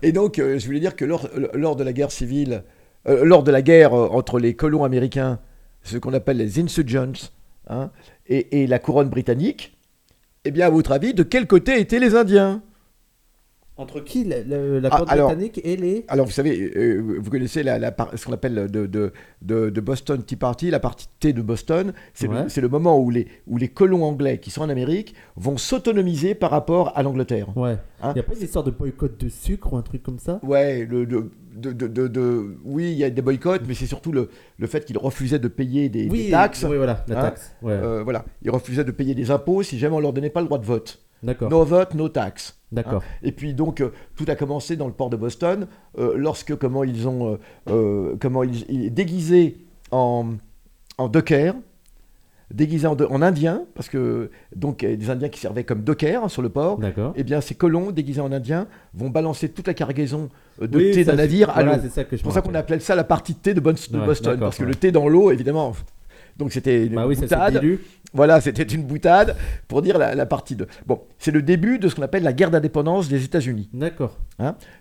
Et 0.02 0.12
donc, 0.12 0.40
euh, 0.40 0.60
je 0.60 0.66
voulais 0.66 0.80
dire 0.80 0.96
que 0.96 1.06
lors, 1.06 1.30
lors 1.54 1.76
de 1.76 1.84
la 1.84 1.94
guerre 1.94 2.12
civile, 2.12 2.64
euh, 3.08 3.24
lors 3.24 3.44
de 3.44 3.52
la 3.52 3.62
guerre 3.62 3.94
euh, 3.94 4.08
entre 4.10 4.40
les 4.40 4.54
colons 4.56 4.84
américains, 4.84 5.40
ce 5.84 5.98
qu'on 5.98 6.14
appelle 6.14 6.38
les 6.38 6.60
insurgents, 6.60 7.30
hein, 7.70 7.92
et, 8.28 8.62
et 8.64 8.68
la 8.68 8.80
couronne 8.80 9.10
britannique, 9.10 9.78
eh 10.44 10.52
bien, 10.52 10.68
à 10.68 10.70
votre 10.70 10.92
avis, 10.92 11.14
de 11.14 11.24
quel 11.24 11.48
côté 11.48 11.80
étaient 11.80 12.00
les 12.00 12.16
Indiens? 12.16 12.62
Entre 13.78 14.00
qui 14.00 14.24
le- 14.24 14.44
le- 14.48 14.80
La 14.80 14.88
Ah, 14.90 15.04
alors- 15.08 15.28
britannique 15.28 15.60
et 15.66 15.76
les. 15.76 16.06
Alors, 16.08 16.26
vous 16.26 16.32
savez, 16.32 16.72
euh, 16.78 17.18
vous 17.20 17.30
connaissez 17.30 17.62
la, 17.62 17.78
la 17.78 17.94
ce 18.16 18.26
qu'on 18.26 18.32
appelle 18.32 18.68
de, 18.72 18.86
de, 18.86 19.12
de, 19.42 19.70
de 19.70 19.82
Boston 19.82 20.24
Tea 20.24 20.38
Party, 20.38 20.70
la 20.72 20.80
partie 20.80 21.08
thé 21.20 21.34
de 21.34 21.42
Boston. 21.42 21.92
C'est 22.14 22.30
Ouais. 22.30 22.46
le, 22.56 22.62
le 22.62 22.70
moment 22.70 22.98
où 23.02 23.10
les, 23.10 23.28
où 23.48 23.58
les 23.58 23.68
colons 23.68 24.04
anglais 24.06 24.38
qui 24.38 24.50
sont 24.50 24.62
en 24.62 24.70
Amérique 24.70 25.14
vont 25.36 25.58
s'autonomiser 25.58 26.36
par 26.36 26.52
rapport 26.52 26.94
à 26.98 27.04
l'Angleterre. 27.04 27.50
Ouais. 27.58 27.78
Hein 28.02 28.14
Il 28.16 28.20
a 28.20 28.24
pas 28.24 28.34
une 28.36 28.44
histoire 28.44 28.64
de 28.64 28.72
boycott 28.72 29.20
de 29.20 29.28
sucre 29.28 29.74
ou 29.74 29.78
un 29.78 29.82
truc 29.82 30.02
comme 30.04 30.20
ça? 30.20 30.40
Ouais, 30.42 30.86
le, 30.90 31.06
de, 31.06 31.30
de, 31.58 31.72
de, 31.74 32.08
de- 32.08 32.58
oui, 32.64 32.92
il 32.94 32.98
y 32.98 33.04
a 33.04 33.10
des 33.10 33.22
boycotts, 33.22 33.64
mais 33.68 33.74
c'est 33.74 33.88
surtout 33.88 34.14
le, 34.14 34.30
le 34.58 34.68
fait 34.68 34.86
qu'ils 34.86 34.98
refusaient 34.98 35.40
de 35.40 35.48
payer 35.50 35.90
des, 35.90 36.06
des 36.08 36.30
taxes. 36.30 36.66
Oui, 36.70 36.78
voilà, 36.78 37.04
la 37.10 37.20
Hein 37.20 37.22
taxe. 37.24 37.54
Ouais. 37.62 37.74
Euh, 37.74 38.04
voilà, 38.04 38.24
ils 38.42 38.52
refusaient 38.52 38.84
de 38.86 38.92
payer 38.92 39.16
des 39.16 39.32
impôts 39.32 39.64
si 39.64 39.78
jamais 39.80 39.96
on 39.96 40.00
leur 40.00 40.14
donnait 40.14 40.30
pas 40.30 40.40
le 40.40 40.46
droit 40.48 40.60
de 40.60 40.66
vote. 40.66 41.02
D'accord. 41.26 41.50
No 41.50 41.64
vote, 41.66 41.94
no 41.96 42.08
tax. 42.08 42.58
D'accord. 42.72 43.04
Et 43.24 43.32
puis 43.32 43.54
donc 43.54 43.82
euh, 43.82 43.90
tout 44.16 44.26
a 44.28 44.36
commencé 44.36 44.76
dans 44.78 44.88
le 44.88 44.94
port 44.94 45.10
de 45.10 45.18
Boston 45.18 45.68
euh, 45.98 46.14
lorsque 46.16 46.56
comment 46.56 46.84
ils 46.84 47.08
ont 47.08 47.34
euh, 47.34 47.38
euh, 47.70 48.16
comment 48.20 48.44
ils, 48.44 48.64
ils- 48.70 48.94
déguisés 48.94 49.58
en 49.92 50.34
en 50.98 51.08
docker, 51.10 51.56
déguisés 52.54 52.88
en, 52.88 52.96
de- 52.96 53.06
en 53.06 53.22
indien 53.22 53.64
parce 53.76 53.90
que 53.90 54.30
donc 54.56 54.80
des 54.80 55.10
indiens 55.10 55.30
qui 55.30 55.40
servaient 55.40 55.64
comme 55.64 55.82
docker 55.82 56.24
hein, 56.24 56.30
sur 56.30 56.42
le 56.42 56.50
port. 56.50 56.78
D'accord. 56.80 57.14
Eh 57.16 57.24
bien, 57.24 57.42
ces 57.42 57.56
colons 57.56 57.92
déguisés 57.92 58.22
en 58.22 58.32
indiens 58.32 58.68
vont 58.94 59.10
balancer 59.10 59.50
toute 59.50 59.68
la 59.68 59.74
cargaison 59.74 60.30
de 60.62 60.78
Oui, 60.78 60.92
thé 60.92 61.04
d'un 61.04 61.16
navire 61.16 61.50
à 61.50 61.54
voilà, 61.56 61.78
l'eau. 61.78 61.82
c'est 61.84 61.90
ça 61.90 62.04
que 62.04 62.12
je 62.12 62.18
C'est 62.18 62.24
pour 62.24 62.34
ça 62.34 62.42
qu'on 62.42 62.54
appelait 62.56 62.80
ça 62.80 62.96
la 62.96 63.04
partie 63.04 63.34
de 63.34 63.40
thé 63.40 63.54
de, 63.54 63.60
Ouais, 63.60 63.64
Boston, 64.06 64.38
parce 64.40 64.58
que 64.58 64.64
ouais. 64.64 64.70
le 64.70 64.76
thé 64.76 64.92
dans 64.92 65.08
l'eau, 65.08 65.32
évidemment. 65.32 65.74
Donc 66.38 66.52
c'était 66.52 66.86
une 66.86 66.96
Bah 66.96 67.08
oui, 67.08 67.16
boutade. 67.16 67.64
Voilà, 68.14 68.40
c'était 68.40 68.64
une 68.64 68.84
boutade 68.84 69.36
pour 69.68 69.82
dire 69.82 69.98
la, 69.98 70.16
la 70.16 70.26
partie 70.26 70.56
de. 70.56 70.68
Bon, 70.86 71.02
c'est 71.18 71.32
le 71.32 71.42
début 71.42 71.80
de 71.80 71.90
ce 71.90 71.96
qu'on 71.96 72.02
appelle 72.02 72.24
la 72.24 72.32
guerre 72.34 72.50
d'indépendance 72.52 73.10
des 73.10 73.24
États-Unis, 73.26 73.70
D'accord. 73.74 74.18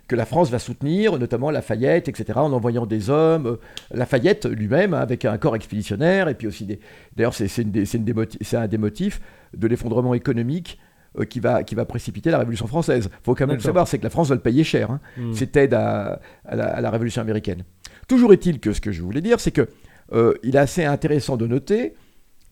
que 0.07 0.15
la 0.15 0.25
France 0.25 0.49
va 0.51 0.59
soutenir, 0.59 1.17
notamment 1.19 1.51
Lafayette, 1.51 2.07
etc., 2.07 2.39
en 2.39 2.51
envoyant 2.53 2.85
des 2.85 3.09
hommes. 3.09 3.45
euh, 3.47 3.55
Lafayette 3.93 4.45
lui-même, 4.45 4.93
hein, 4.93 4.99
avec 4.99 5.25
un 5.25 5.37
corps 5.37 5.55
expéditionnaire, 5.55 6.29
et 6.29 6.33
puis 6.35 6.47
aussi 6.47 6.65
des. 6.65 6.79
D'ailleurs, 7.15 7.33
c'est 7.33 8.55
un 8.55 8.67
des 8.67 8.77
motifs 8.77 9.19
de 9.55 9.67
l'effondrement 9.67 10.13
économique 10.13 10.79
euh, 11.19 11.25
qui 11.25 11.39
va, 11.41 11.63
qui 11.63 11.75
va 11.75 11.83
précipiter 11.85 12.31
la 12.31 12.37
Révolution 12.39 12.67
française. 12.67 13.09
faut 13.23 13.35
quand 13.35 13.47
même 13.47 13.57
le 13.57 13.61
savoir, 13.61 13.87
c'est 13.87 13.97
que 13.97 14.03
la 14.03 14.09
France 14.09 14.29
va 14.29 14.35
le 14.35 14.41
payer 14.41 14.63
cher. 14.63 14.91
hein 14.91 14.99
Hmm. 15.17 15.33
cette 15.33 15.55
aide 15.57 15.73
à, 15.73 16.19
à 16.45 16.55
la, 16.55 16.65
à 16.67 16.81
la 16.81 16.89
Révolution 16.89 17.21
américaine. 17.21 17.63
Toujours 18.07 18.31
est-il 18.33 18.59
que 18.59 18.71
ce 18.71 18.79
que 18.81 18.91
je 18.93 19.01
voulais 19.01 19.21
dire, 19.21 19.39
c'est 19.41 19.51
que 19.51 19.67
euh, 20.13 20.33
il 20.43 20.55
est 20.55 20.59
assez 20.59 20.83
intéressant 20.85 21.37
de 21.37 21.47
noter 21.47 21.93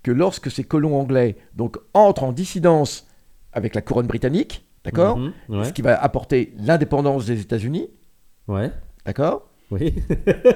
que 0.02 0.12
lorsque 0.12 0.52
ces 0.52 0.64
colons 0.64 1.00
anglais 1.00 1.36
donc 1.56 1.78
entrent 1.94 2.24
en 2.24 2.32
dissidence 2.34 3.08
avec 3.54 3.76
la 3.76 3.82
couronne 3.82 4.08
britannique, 4.08 4.66
d'accord, 4.84 5.18
Mhm, 5.18 5.34
Ouais. 5.50 5.64
ce 5.66 5.74
qui 5.74 5.82
va 5.82 6.02
apporter 6.02 6.54
l'indépendance 6.58 7.26
des 7.26 7.40
États-Unis, 7.42 7.90
Ouais. 8.48 8.72
d'accord, 9.06 9.50
Oui. 9.72 9.94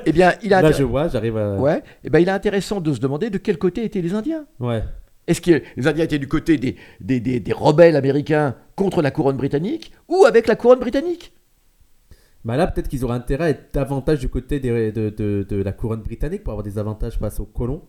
eh 0.05 0.11
bien 0.11 0.33
il 0.43 0.53
a 0.53 0.61
Là, 0.61 0.71
je 0.71 0.83
vois, 0.83 1.07
j'arrive 1.07 1.37
à. 1.37 1.55
ouais, 1.55 1.83
eh 2.03 2.09
ben 2.09 2.19
il 2.19 2.27
est 2.27 2.31
intéressant 2.31 2.81
de 2.81 2.91
se 2.93 2.99
demander 2.99 3.29
de 3.29 3.37
quel 3.37 3.57
côté 3.57 3.83
étaient 3.83 4.01
les 4.01 4.13
Indiens. 4.13 4.45
Ouais. 4.59 4.83
Est-ce 5.27 5.41
que 5.41 5.61
les 5.75 5.87
Indiens 5.87 6.05
étaient 6.05 6.19
du 6.19 6.27
côté 6.27 6.57
des, 6.57 6.75
des, 7.01 7.19
des- 7.19 7.39
des 7.39 7.53
rebelles 7.53 7.95
américains 7.97 8.55
contre 8.75 9.01
la 9.01 9.11
couronne 9.11 9.35
britannique 9.37 9.91
ou 10.07 10.23
avec 10.25 10.47
la 10.47 10.55
couronne 10.55 10.79
britannique? 10.79 11.33
Bah 12.47 12.55
là, 12.57 12.65
peut-être 12.67 12.87
qu'ils 12.87 13.03
auraient 13.05 13.15
intérêt 13.17 13.43
à 13.43 13.49
être 13.49 13.73
davantage 13.73 14.19
du 14.19 14.29
côté 14.29 14.59
des- 14.59 14.91
de, 14.91 15.09
de- 15.09 15.45
de 15.47 15.61
la 15.61 15.73
couronne 15.73 16.01
britannique 16.01 16.43
pour 16.43 16.51
avoir 16.53 16.63
des 16.63 16.77
avantages 16.79 17.17
face 17.19 17.39
aux 17.41 17.45
colons 17.45 17.83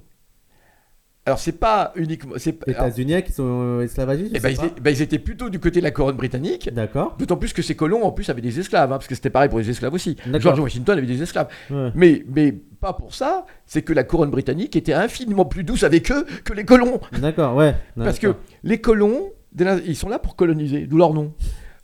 Alors 1.26 1.38
c'est 1.38 1.52
pas 1.52 1.93
uniquement, 1.94 2.32
alors, 2.34 2.67
états-uniens 2.67 3.20
qui 3.20 3.32
sont 3.32 3.44
euh, 3.46 3.82
esclavagistes. 3.82 4.32
eh 4.34 4.41
ben, 4.41 4.48
ils, 4.50 4.82
ben, 4.82 4.91
ils 4.91 5.03
étaient 5.03 5.19
plutôt 5.19 5.50
du 5.50 5.60
côté 5.60 5.79
de 5.81 5.84
la 5.84 5.91
couronne 5.91 6.17
britannique. 6.17 6.70
D'accord. 6.72 7.17
D'autant 7.19 7.36
plus 7.36 7.53
que 7.53 7.60
ces 7.62 7.77
colons, 7.77 8.03
en 8.03 8.12
plus, 8.12 8.29
avaient 8.31 8.41
des 8.41 8.58
esclaves, 8.58 8.91
hein, 8.91 8.96
parce 8.96 9.06
que 9.06 9.15
c'était 9.15 9.31
pareil 9.31 9.48
pour 9.50 9.58
les 9.58 9.69
esclaves 9.70 9.94
aussi. 9.94 10.17
George 10.38 10.58
Washington 10.58 10.98
avait 10.98 11.06
des 11.06 11.22
esclaves. 11.22 11.48
Ouais. 11.70 11.93
Mais, 11.94 12.24
mais 12.34 12.53
pas 12.81 12.94
pour 12.94 13.15
ça, 13.15 13.44
c'est 13.67 13.82
que 13.82 13.93
la 13.93 14.05
couronne 14.05 14.31
britannique 14.31 14.74
était 14.74 14.94
infiniment 14.94 15.44
plus 15.44 15.65
douce 15.65 15.84
avec 15.84 16.10
eux 16.10 16.24
que 16.44 16.53
les 16.55 16.65
colons. 16.65 16.98
D'accord, 17.20 17.55
ouais. 17.56 17.74
Parce 17.96 18.19
que 18.19 18.34
les 18.65 18.81
colons, 18.81 19.31
ils 19.86 19.96
sont 19.96 20.08
là 20.08 20.19
pour 20.19 20.34
coloniser, 20.34 20.86
d'où 20.86 20.96
leur 20.96 21.12
nom. 21.15 21.32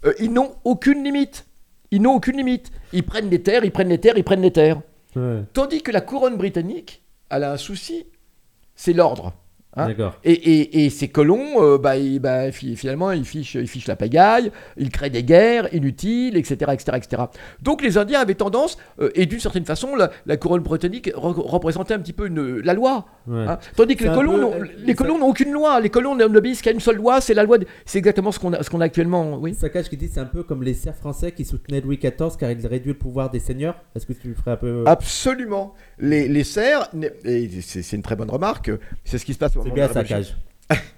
Euh, 0.06 0.12
ils 0.20 0.32
n'ont 0.32 0.52
aucune 0.64 1.04
limite. 1.04 1.46
Ils 1.90 2.02
n'ont 2.02 2.14
aucune 2.14 2.36
limite. 2.36 2.70
Ils 2.92 3.04
prennent 3.04 3.30
les 3.30 3.42
terres, 3.42 3.64
ils 3.64 3.70
prennent 3.70 3.88
les 3.88 4.00
terres, 4.00 4.16
ils 4.16 4.24
prennent 4.24 4.42
les 4.42 4.52
terres. 4.52 4.80
Ouais. 5.16 5.42
Tandis 5.52 5.82
que 5.82 5.92
la 5.92 6.00
couronne 6.00 6.36
britannique, 6.36 7.02
elle 7.30 7.44
a 7.44 7.52
un 7.52 7.56
souci, 7.56 8.06
c'est 8.74 8.92
l'ordre. 8.92 9.32
Hein. 9.76 9.86
Et, 10.24 10.32
et, 10.32 10.84
et 10.84 10.90
ces 10.90 11.08
colons, 11.08 11.62
euh, 11.62 11.78
bah, 11.78 11.96
ils- 11.96 12.20
bah, 12.20 12.52
fi- 12.52 12.76
finalement, 12.76 13.10
ils 13.10 13.24
fichent, 13.24 13.54
ils 13.56 13.66
fichent 13.68 13.88
la 13.88 13.96
pagaille, 13.96 14.52
ils 14.76 14.90
créent 14.90 15.10
des 15.10 15.24
guerres 15.24 15.72
inutiles, 15.74 16.36
etc. 16.36 16.72
etc., 16.72 16.96
etc. 16.96 17.22
Donc 17.62 17.82
les 17.82 17.98
Indiens 17.98 18.20
avaient 18.20 18.34
tendance, 18.34 18.78
euh, 19.00 19.10
et 19.14 19.26
d'une 19.26 19.40
certaine 19.40 19.64
façon, 19.64 19.96
la, 19.96 20.10
la 20.26 20.36
couronne 20.36 20.62
britannique 20.62 21.08
re- 21.14 21.40
représentait 21.40 21.94
un 21.94 21.98
petit 21.98 22.12
peu 22.12 22.26
une, 22.28 22.58
la 22.60 22.74
loi. 22.74 23.04
Ouais. 23.26 23.46
hein. 23.48 23.58
Tandis 23.76 23.96
que 23.96 24.04
les 24.04 24.10
colons, 24.14 24.50
peu, 24.52 24.56
euh, 24.62 24.66
les 24.78 24.92
ça- 24.92 24.94
colons 24.94 25.18
n'ont 25.18 25.28
aucune 25.28 25.50
loi. 25.52 25.80
Les 25.80 25.90
colons 25.90 26.14
n'obéissent 26.14 26.62
qu'à 26.62 26.70
une 26.72 26.80
seule 26.80 26.96
loi, 26.96 27.20
c'est 27.20 27.34
la 27.34 27.42
loi. 27.42 27.58
de- 27.58 27.66
C'est 27.84 27.98
exactement 27.98 28.30
ce 28.32 28.38
qu'on 28.38 28.52
a, 28.52 28.62
ce 28.62 28.70
qu'on 28.70 28.80
a 28.80 28.84
actuellement. 28.84 29.38
Oui. 29.40 29.54
Saccage 29.54 29.88
qui 29.88 29.96
dit 29.96 30.08
c'est 30.12 30.20
un 30.20 30.24
peu 30.26 30.42
comme 30.44 30.62
les 30.62 30.74
serfs 30.74 30.96
français 30.96 31.32
qui 31.32 31.44
soutenaient 31.44 31.80
Louis 31.80 31.96
XIV 31.98 32.36
car 32.38 32.50
il 32.50 32.66
réduit 32.66 32.92
le 32.92 32.98
pouvoir 32.98 33.30
des 33.30 33.40
seigneurs. 33.40 33.76
Est-ce 33.96 34.06
que 34.06 34.12
tu 34.12 34.34
ferais 34.34 34.52
un 34.52 34.56
peu? 34.56 34.84
Absolument. 34.86 35.74
Les, 35.98 36.28
les 36.28 36.44
serfs, 36.44 36.90
c'est 37.62 37.92
une 37.96 38.02
très 38.02 38.16
bonne 38.16 38.30
remarque, 38.30 38.70
c'est 39.04 39.18
ce 39.18 39.24
qui 39.24 39.32
se 39.34 39.38
passe 39.38 39.56
moment 39.64 39.74
bien 39.74 39.88
de 39.88 39.94
la 39.94 40.00
Révolution. 40.02 40.36
Saccage. 40.68 40.82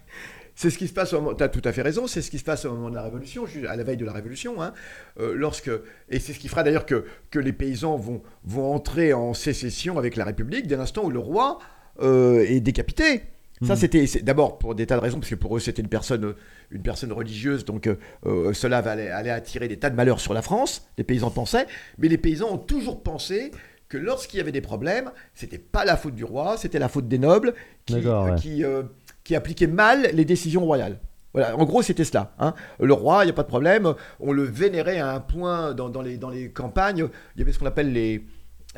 C'est 0.55 0.71
ce 0.71 0.79
qui 0.79 0.89
se 0.89 0.93
passe 0.95 1.13
au 1.13 1.21
moment. 1.21 1.35
Tu 1.35 1.43
as 1.43 1.49
tout 1.49 1.61
à 1.65 1.73
fait 1.73 1.83
raison. 1.83 2.07
C'est 2.07 2.23
ce 2.23 2.31
qui 2.31 2.39
se 2.39 2.45
passe 2.45 2.65
au 2.65 2.73
moment 2.73 2.89
de 2.91 2.95
la 2.95 3.03
Révolution, 3.03 3.45
à 3.69 3.77
la 3.77 3.85
veille 3.85 3.99
de 3.99 4.07
la 4.07 4.13
Révolution, 4.13 4.63
hein, 4.63 4.73
euh, 5.21 5.35
lorsque 5.35 5.71
et 6.09 6.19
c'est 6.19 6.33
ce 6.33 6.39
qui 6.39 6.49
fera 6.49 6.63
d'ailleurs 6.63 6.87
que, 6.87 7.05
que 7.31 7.39
les 7.39 7.53
paysans 7.53 7.97
vont 7.97 8.23
vont 8.45 8.73
entrer 8.73 9.13
en 9.13 9.35
sécession 9.35 9.99
avec 9.99 10.17
la 10.17 10.25
République 10.25 10.67
dès 10.67 10.77
l'instant 10.77 11.05
où 11.05 11.11
le 11.11 11.19
roi 11.19 11.59
euh, 12.01 12.41
est 12.49 12.61
décapité. 12.61 13.23
Ça, 13.63 13.73
Mhm. 13.73 13.77
c'était 13.77 14.05
d'abord 14.23 14.59
pour 14.59 14.75
des 14.75 14.87
tas 14.87 14.97
de 14.97 15.01
raisons, 15.01 15.19
parce 15.19 15.31
que 15.31 15.35
pour 15.35 15.57
eux, 15.57 15.61
c'était 15.61 15.81
une 15.81 15.89
personne, 15.89 16.35
une 16.71 16.83
personne 16.83 17.11
religieuse, 17.11 17.65
donc 17.65 17.87
euh, 17.87 18.53
cela 18.53 18.79
allait, 18.79 19.09
allait 19.09 19.31
attirer 19.31 19.67
des 19.67 19.79
tas 19.79 19.89
de 19.89 19.97
malheurs 19.97 20.21
sur 20.21 20.35
la 20.35 20.43
France, 20.43 20.87
les 20.99 21.05
paysans 21.05 21.31
pensaient, 21.31 21.67
mais 21.97 22.09
les 22.09 22.19
paysans 22.19 22.53
ont 22.53 22.59
toujours 22.59 23.03
pensé 23.03 23.51
que 23.89 23.97
lorsqu'il 23.99 24.39
y 24.39 24.41
avait 24.41 24.53
des 24.53 24.61
problèmes, 24.61 25.11
c'était 25.35 25.59
pas 25.59 25.85
la 25.85 25.97
faute 25.97 26.15
du 26.15 26.25
roi, 26.25 26.57
c'était 26.57 26.79
la 26.79 26.89
faute 26.89 27.09
des 27.09 27.19
nobles 27.19 27.55
qui, 27.85 27.95
D'accord, 27.95 28.25
ouais. 28.27 28.35
qui, 28.37 28.65
euh, 28.65 28.83
qui 29.25 29.35
appliquaient 29.37 29.67
mal 29.69 30.11
les 30.13 30.25
décisions 30.25 30.65
royales. 30.65 30.99
Voilà, 31.33 31.55
en 31.57 31.65
gros, 31.65 31.83
c'était 31.83 32.05
cela. 32.05 32.33
hein. 32.39 32.55
Le 32.81 32.93
roi, 32.95 33.23
il 33.23 33.27
n'y 33.27 33.31
a 33.31 33.35
pas 33.35 33.43
de 33.43 33.49
problème, 33.49 33.93
on 34.21 34.33
le 34.33 34.43
vénérait 34.43 34.99
à 34.99 35.13
un 35.13 35.21
point 35.21 35.75
dans, 35.75 35.89
dans 35.91 36.01
les, 36.03 36.17
dans 36.17 36.31
les 36.31 36.51
campagnes. 36.51 37.09
Il 37.35 37.39
y 37.41 37.43
avait 37.43 37.53
ce 37.53 37.59
qu'on 37.59 37.67
appelle 37.67 37.93
les, 37.93 38.25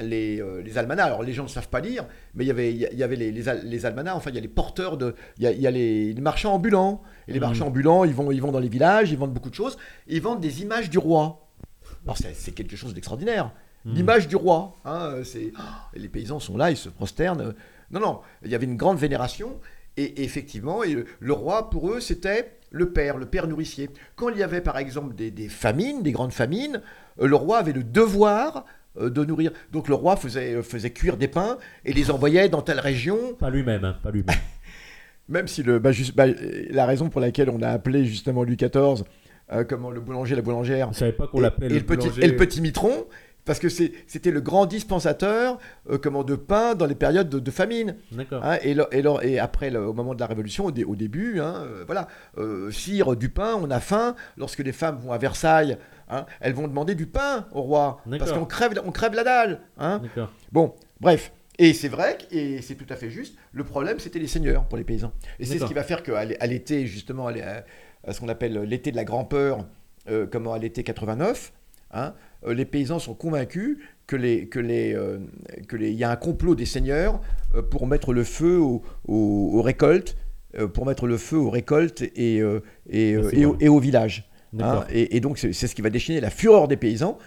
les, 0.01 0.41
euh, 0.43 0.61
les 0.63 0.77
almanachs. 0.77 1.07
Alors, 1.07 1.23
les 1.23 1.33
gens 1.33 1.45
ne 1.45 1.49
savent 1.49 1.69
pas 1.69 1.79
lire, 1.81 2.05
mais 2.35 2.45
il 2.45 2.49
y 2.49 2.51
avait, 2.51 2.73
il 2.73 2.81
y 2.99 3.03
avait 3.05 3.15
les, 3.17 3.31
les, 3.31 3.49
al- 3.49 3.65
les 3.65 3.87
almanachs, 3.87 4.17
enfin, 4.17 4.31
il 4.31 4.35
y 4.35 4.39
a 4.39 4.43
les 4.43 4.49
porteurs 4.49 4.97
de. 4.97 5.15
Il 5.39 5.45
y 5.45 5.47
a, 5.47 5.53
il 5.53 5.61
y 5.61 5.67
a 5.69 5.71
les, 5.71 6.15
marchands 6.21 6.55
ambulants. 6.55 7.01
Et 7.29 7.33
les 7.33 7.39
Mhm. 7.39 7.47
marchands 7.47 7.67
ambulants, 7.69 8.05
ils 8.05 8.13
vont, 8.15 8.31
ils 8.33 8.43
vont 8.43 8.51
dans 8.51 8.59
les 8.59 8.69
villages, 8.69 9.13
ils 9.13 9.19
vendent 9.19 9.33
beaucoup 9.33 9.51
de 9.51 9.55
choses. 9.55 9.79
ils 10.09 10.21
vendent 10.21 10.41
des 10.41 10.61
images 10.63 10.91
du 10.91 10.99
roi. 10.99 11.47
Alors, 12.05 12.17
c'est 12.35 12.53
quelque 12.53 12.75
chose 12.77 12.93
d'extraordinaire. 12.93 13.53
Mhm. 13.89 13.95
L'image 13.97 14.29
du 14.29 14.37
roi. 14.37 14.75
hein, 14.85 15.15
c'est, 15.25 15.53
oh, 15.59 15.63
les 15.95 16.09
paysans 16.09 16.41
sont 16.41 16.57
là, 16.57 16.71
ils 16.71 16.77
se 16.77 16.89
prosternent. 16.89 17.55
Non, 17.91 18.01
non, 18.01 18.21
il 18.45 18.51
y 18.51 18.55
avait 18.55 18.67
une 18.67 18.77
grande 18.77 18.99
vénération. 18.99 19.59
Et, 19.97 20.05
et 20.05 20.25
effectivement, 20.25 20.83
et 20.85 20.93
le, 20.95 21.07
le 21.19 21.33
roi, 21.33 21.71
pour 21.71 21.91
eux, 21.91 22.01
c'était 22.01 22.53
le 22.71 22.91
père, 22.93 23.17
le 23.17 23.27
père 23.27 23.49
nourricier. 23.49 23.91
Quand 24.15 24.29
il 24.29 24.39
y 24.39 24.43
avait, 24.43 24.61
par 24.61 24.79
exemple, 24.79 25.15
des, 25.15 25.31
des 25.31 25.49
famines, 25.49 26.03
des 26.03 26.13
grandes 26.13 26.33
famines, 26.33 26.83
euh, 27.21 27.27
le 27.27 27.35
roi 27.35 27.59
avait 27.59 27.73
le 27.73 27.83
devoir 27.83 28.65
euh, 29.01 29.11
de 29.11 29.25
nourrir. 29.25 29.51
Donc 29.73 29.89
le 29.89 29.95
roi 29.95 30.17
faisait, 30.17 30.55
euh, 30.55 30.63
faisait 30.63 30.91
cuire 30.91 31.17
des 31.17 31.29
pains 31.29 31.57
et 31.85 31.93
les 31.93 32.11
envoyait 32.11 32.49
dans 32.49 32.63
telle 32.63 32.79
région, 32.81 33.17
Pas 33.39 33.51
lui-même, 33.51 33.85
hein, 33.85 33.97
pas 34.03 34.11
lui-même. 34.11 34.37
même 35.29 35.49
si 35.49 35.63
le, 35.63 35.79
bah, 35.79 35.93
juste- 35.93 36.15
bah, 36.15 36.27
la 36.71 36.87
raison 36.87 37.09
pour 37.09 37.21
laquelle 37.21 37.51
on 37.51 37.61
a 37.63 37.69
appelé 37.69 38.05
justement 38.05 38.45
Louis 38.45 38.57
XIV, 38.57 39.03
euh, 39.53 39.65
comment 39.65 39.91
le 39.91 40.01
boulanger, 40.01 40.37
la 40.37 40.43
boulangère, 40.43 40.91
Je 40.93 40.99
savais 40.99 41.13
pas 41.13 41.27
qu'on 41.27 41.41
l'appelait 41.41 41.69
le, 41.71 41.77
le 41.77 41.81
petit, 41.83 42.07
boulanger. 42.07 42.25
et 42.25 42.29
le 42.29 42.37
petit 42.37 42.61
mitron, 42.61 43.07
parce 43.49 43.59
que 43.59 43.69
c'était 43.69 44.31
le 44.31 44.41
grand 44.41 44.67
dispensateur 44.67 45.59
euh, 45.91 45.99
comment, 45.99 46.23
de 46.23 46.37
pain 46.37 46.75
dans 46.75 46.87
les 46.87 46.95
périodes 46.95 47.29
de, 47.29 47.39
de 47.41 47.51
famine. 47.51 47.97
Hein. 48.43 48.59
et, 48.63 48.75
le- 48.75 48.87
et, 48.93 49.03
le- 49.03 49.25
et 49.25 49.39
après, 49.39 49.71
le- 49.71 49.87
au 49.87 49.93
moment 49.93 50.15
de 50.15 50.21
la 50.21 50.27
Révolution, 50.27 50.67
au, 50.67 50.71
dé- 50.71 50.85
au 50.85 50.95
début, 50.97 51.41
hein, 51.41 51.65
euh, 51.67 51.83
voilà, 51.87 52.09
euh, 52.37 52.71
sire 52.71 53.17
du 53.17 53.29
pain, 53.29 53.55
on 53.61 53.71
a 53.71 53.81
faim. 53.81 54.15
Lorsque 54.37 54.61
les 54.61 54.73
femmes 54.73 54.99
vont 54.99 55.13
à 55.13 55.19
Versailles, 55.19 55.79
hein, 56.09 56.27
elles 56.41 56.53
vont 56.53 56.69
demander 56.69 56.95
du 56.95 57.07
pain 57.07 57.47
au 57.53 57.63
roi, 57.63 58.01
parce 58.19 58.31
qu'on 58.39 58.45
crève, 58.47 58.81
on 58.85 58.93
crève 58.93 59.15
la 59.15 59.25
dalle. 59.25 59.61
hein. 59.79 60.01
Bon, 60.53 60.75
bref. 61.01 61.33
Et 61.59 61.73
c'est 61.73 61.89
vrai, 61.89 62.19
et 62.31 62.63
c'est 62.63 62.77
tout 62.77 62.87
à 62.89 62.95
fait 62.97 63.11
juste, 63.11 63.35
le 63.53 63.65
problème 63.65 63.99
c'était 63.99 64.21
les 64.21 64.29
seigneurs 64.29 64.65
pour 64.67 64.79
les 64.79 64.85
paysans. 64.85 65.13
Et 65.41 65.45
c'est 65.45 65.55
ce 65.55 65.65
qui 65.69 65.75
va 65.75 65.83
faire 65.83 66.03
qu'à 66.05 66.25
l'été, 66.47 66.87
justement, 66.87 67.27
à 67.29 68.13
ce 68.13 68.21
qu'on 68.21 68.29
appelle 68.29 68.61
l'été 68.63 68.93
de 68.93 68.97
la 68.97 69.05
grand-peur, 69.05 69.67
euh, 70.09 70.27
comment 70.31 70.53
à 70.53 70.59
l'été 70.59 70.85
89, 70.85 71.53
hein, 71.93 72.05
euh, 72.05 72.11
les 72.47 72.65
paysans 72.65 72.99
sont 72.99 73.15
convaincus 73.15 73.79
que 74.07 74.17
les 74.17 74.47
que 74.49 74.59
les 74.61 74.95
euh, 74.95 75.19
que 75.69 75.77
les 75.77 75.91
il 75.91 75.97
y 75.97 76.05
a 76.05 76.11
un 76.11 76.17
complot 76.17 76.55
des 76.55 76.67
seigneurs 76.67 77.21
euh, 77.55 77.63
pour 77.63 77.87
mettre 77.87 78.13
le 78.13 78.25
feu 78.25 78.59
aux, 78.59 78.83
aux- 79.07 79.51
aux 79.55 79.63
récoltes, 79.63 80.17
euh, 80.59 80.67
pour 80.69 80.87
mettre 80.87 81.07
le 81.07 81.17
feu 81.19 81.37
aux 81.37 81.51
récoltes 81.51 82.03
et 82.17 82.41
euh, 82.41 82.61
et, 82.89 83.15
euh, 83.15 83.31
et, 83.33 83.45
au- 83.45 83.51
voilà. 83.51 83.65
et 83.65 83.69
au 83.69 83.79
village. 83.81 84.31
hein. 84.61 84.85
Et, 84.91 85.17
et 85.17 85.21
donc 85.21 85.39
c'est 85.39 85.53
ce 85.53 85.75
qui 85.75 85.83
va 85.83 85.91
déchaîner 85.91 86.21
la 86.21 86.31
fureur 86.31 86.69
des 86.69 86.77
paysans. 86.77 87.19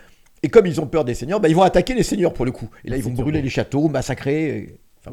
Et 0.44 0.50
comme 0.50 0.66
ils 0.66 0.82
ont 0.82 0.88
peur 0.88 1.06
des 1.06 1.14
seigneurs, 1.14 1.40
bah, 1.40 1.50
ils 1.50 1.56
vont 1.56 1.62
attaquer 1.62 1.94
les 1.94 2.02
seigneurs 2.02 2.34
pour 2.34 2.46
le 2.46 2.52
coup. 2.52 2.68
Et 2.84 2.90
là, 2.90 2.98
ils 2.98 3.04
vont 3.04 3.12
brûler 3.12 3.44
les 3.44 3.50
châteaux, 3.50 3.88
massacrer. 3.90 4.76
Enfin 5.00 5.12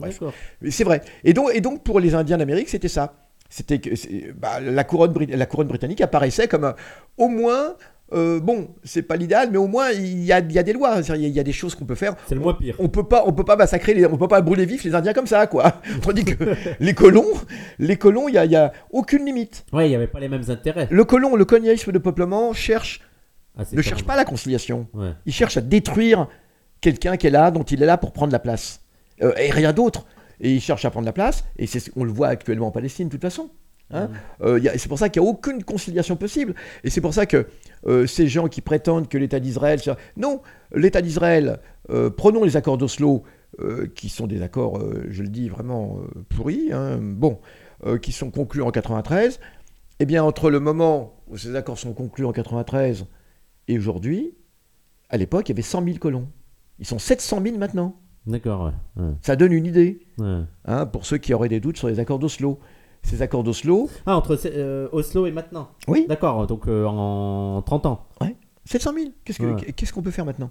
C'est 0.71 0.85
vrai. 0.85 1.03
Et 1.23 1.35
donc, 1.35 1.51
et 1.55 1.61
donc 1.61 1.83
pour 1.85 2.01
les 2.01 2.15
Indiens 2.15 2.39
d'Amérique, 2.39 2.71
c'était 2.71 2.89
ça. 2.89 3.15
C'était 3.51 3.79
que 3.79 3.91
bah, 4.33 4.59
la, 4.61 4.85
couronne, 4.85 5.13
la 5.29 5.45
couronne 5.45 5.69
britannique 5.69 6.01
apparaissait 6.01 6.49
comme 6.49 6.65
un- 6.65 6.77
au 7.19 7.29
moins, 7.29 7.77
euh, 8.13 8.41
bon, 8.41 8.69
c'est 8.85 9.03
pas 9.03 9.17
l'idéal, 9.17 9.51
mais 9.53 9.59
au 9.59 9.67
moins 9.67 9.91
il 9.91 10.25
y 10.25 10.33
a, 10.33 10.39
il 10.41 10.53
y 10.53 10.59
a 10.59 10.63
des 10.63 10.73
lois, 10.73 11.01
il 11.01 11.07
y, 11.23 11.39
a- 11.39 11.41
y 11.41 11.45
des 11.45 11.53
choses 11.53 11.75
qu'on 11.75 11.85
peut 11.85 11.95
faire. 11.95 12.15
C'est 12.27 12.35
le 12.35 12.41
moins 12.41 12.55
pire. 12.55 12.75
On 12.79 12.89
peut 12.89 13.05
pas, 13.05 13.25
on 13.27 13.33
peut 13.33 13.45
pas 13.45 13.57
massacrer, 13.57 13.95
les, 13.95 14.07
on 14.07 14.17
peut 14.17 14.29
pas 14.29 14.41
brûler 14.41 14.65
vifs 14.67 14.85
les 14.85 14.95
Indiens 14.95 15.13
comme 15.13 15.27
ça, 15.27 15.47
quoi. 15.47 15.81
Tandis 16.03 16.25
que 16.25 16.35
les 16.81 16.95
colons, 16.95 17.27
les 17.79 17.97
colons, 17.97 18.29
il 18.29 18.33
y 18.43 18.49
y 18.49 18.57
a 18.57 18.73
aucune 18.91 19.25
limite. 19.27 19.65
Ouais, 19.73 19.87
il 19.87 19.91
n'y 19.91 19.95
avait 19.97 20.07
pas 20.07 20.21
les 20.21 20.29
mêmes 20.29 20.45
intérêts. 20.49 20.89
Le 20.91 21.05
colon, 21.05 21.37
le 21.37 21.45
colonialisme 21.45 21.93
de 21.93 21.99
peuplement 21.99 22.53
cherche, 22.53 23.01
Ah, 23.59 23.63
ne 23.73 23.83
cherche 23.83 24.05
pas 24.05 24.17
la 24.17 24.25
conciliation. 24.25 24.87
Ouais. 24.95 25.11
Il 25.27 25.33
cherche 25.33 25.57
à 25.57 25.61
détruire 25.61 26.29
quelqu'un 26.81 27.17
qui 27.17 27.27
est 27.27 27.31
là, 27.31 27.51
dont 27.51 27.65
il 27.65 27.83
est 27.83 27.87
là 27.87 27.99
pour 27.99 28.13
prendre 28.13 28.33
la 28.33 28.39
place. 28.39 28.81
Euh, 29.23 29.33
et 29.37 29.51
rien 29.51 29.73
d'autre. 29.73 30.07
Et 30.41 30.55
il 30.55 30.61
cherche 30.61 30.85
à 30.85 30.91
prendre 30.91 31.07
la 31.07 31.13
place, 31.13 31.45
et 31.59 31.67
c'est 31.67 31.81
ce- 31.81 31.91
on 31.97 32.05
le 32.05 32.13
voit 32.13 32.29
actuellement 32.29 32.69
en 32.69 32.71
Palestine, 32.71 33.09
de 33.09 33.13
toute 33.13 33.21
façon. 33.23 33.51
Hein. 33.91 34.11
Euh, 34.43 34.59
y 34.59 34.69
a- 34.69 34.77
c'est 34.77 34.89
pour 34.89 34.99
ça 34.99 35.09
qu'il 35.09 35.23
n'y 35.23 35.29
a 35.29 35.31
aucune 35.31 35.65
conciliation 35.65 36.17
possible. 36.17 36.55
Et 36.85 36.91
c'est 36.91 37.01
pour 37.01 37.15
ça 37.15 37.27
que 37.27 37.47
euh, 37.87 38.07
ces 38.07 38.27
gens 38.29 38.49
qui 38.49 38.61
prétendent 38.61 39.09
que 39.09 39.17
l'État 39.19 39.41
d'Israël... 39.41 39.81
Non, 40.17 40.43
l'État 40.75 41.01
d'Israël, 41.03 41.61
euh, 41.91 42.11
prenons 42.11 42.45
les 42.45 42.57
accords 42.57 42.77
d'Oslo, 42.79 43.23
euh, 43.61 43.87
qui 43.95 44.09
sont 44.11 44.27
des 44.27 44.43
accords, 44.43 44.79
euh, 44.79 45.07
je 45.09 45.23
le 45.23 45.29
dis, 45.31 45.49
vraiment 45.49 45.99
euh, 46.03 46.23
pourris, 46.29 46.71
hein, 46.73 46.99
bon, 47.01 47.39
euh, 47.87 47.97
qui 47.99 48.13
sont 48.13 48.31
conclus 48.31 48.63
en 48.63 48.71
93. 48.71 49.41
Eh 50.01 50.07
bien, 50.07 50.23
entre 50.23 50.51
le 50.51 50.61
moment 50.61 51.15
où 51.29 51.37
ces 51.39 51.57
accords 51.57 51.79
sont 51.79 51.93
conclus 51.95 52.25
en 52.27 52.33
93 52.33 53.07
et 53.69 53.79
aujourd'hui, 53.79 54.35
à 55.09 55.17
l'époque, 55.17 55.49
il 55.49 55.53
y 55.53 55.55
avait 55.55 55.63
100 55.63 55.83
000 55.85 55.97
colons. 55.99 56.29
Ils 56.79 56.87
sont 56.87 56.99
700 56.99 57.41
000 57.43 57.57
maintenant. 57.59 57.97
D'accord, 58.27 58.67
ouais. 58.97 59.03
ouais, 59.03 59.13
Ça 59.23 59.35
donne 59.37 59.53
une 59.53 59.65
idée 59.67 60.07
ouais. 60.19 60.41
hein, 60.67 60.85
pour 60.87 61.07
ceux 61.07 61.17
qui 61.17 61.33
auraient 61.33 61.49
des 61.49 61.61
doutes 61.61 61.79
sur 61.79 61.89
les 61.89 61.99
accords 61.99 62.19
d'Oslo. 62.19 62.61
Ces 63.09 63.23
accords 63.23 63.43
d'Oslo, 63.43 63.89
Ah, 64.07 64.17
entre 64.17 64.39
euh, 64.47 64.89
Oslo 64.93 65.27
et 65.27 65.33
maintenant. 65.33 65.71
oui, 65.89 66.05
D'accord, 66.09 66.47
donc 66.47 66.69
euh, 66.69 66.85
en 66.85 67.63
30 67.63 67.87
ans. 67.87 68.07
700 68.67 68.93
000. 68.95 69.07
Qu'est-ce 69.25 69.39
que- 69.39 69.45
Ouais. 69.47 69.73
qu'est-ce 69.73 69.95
qu'on 69.95 70.03
peut 70.03 70.11
faire 70.11 70.27
maintenant? 70.27 70.51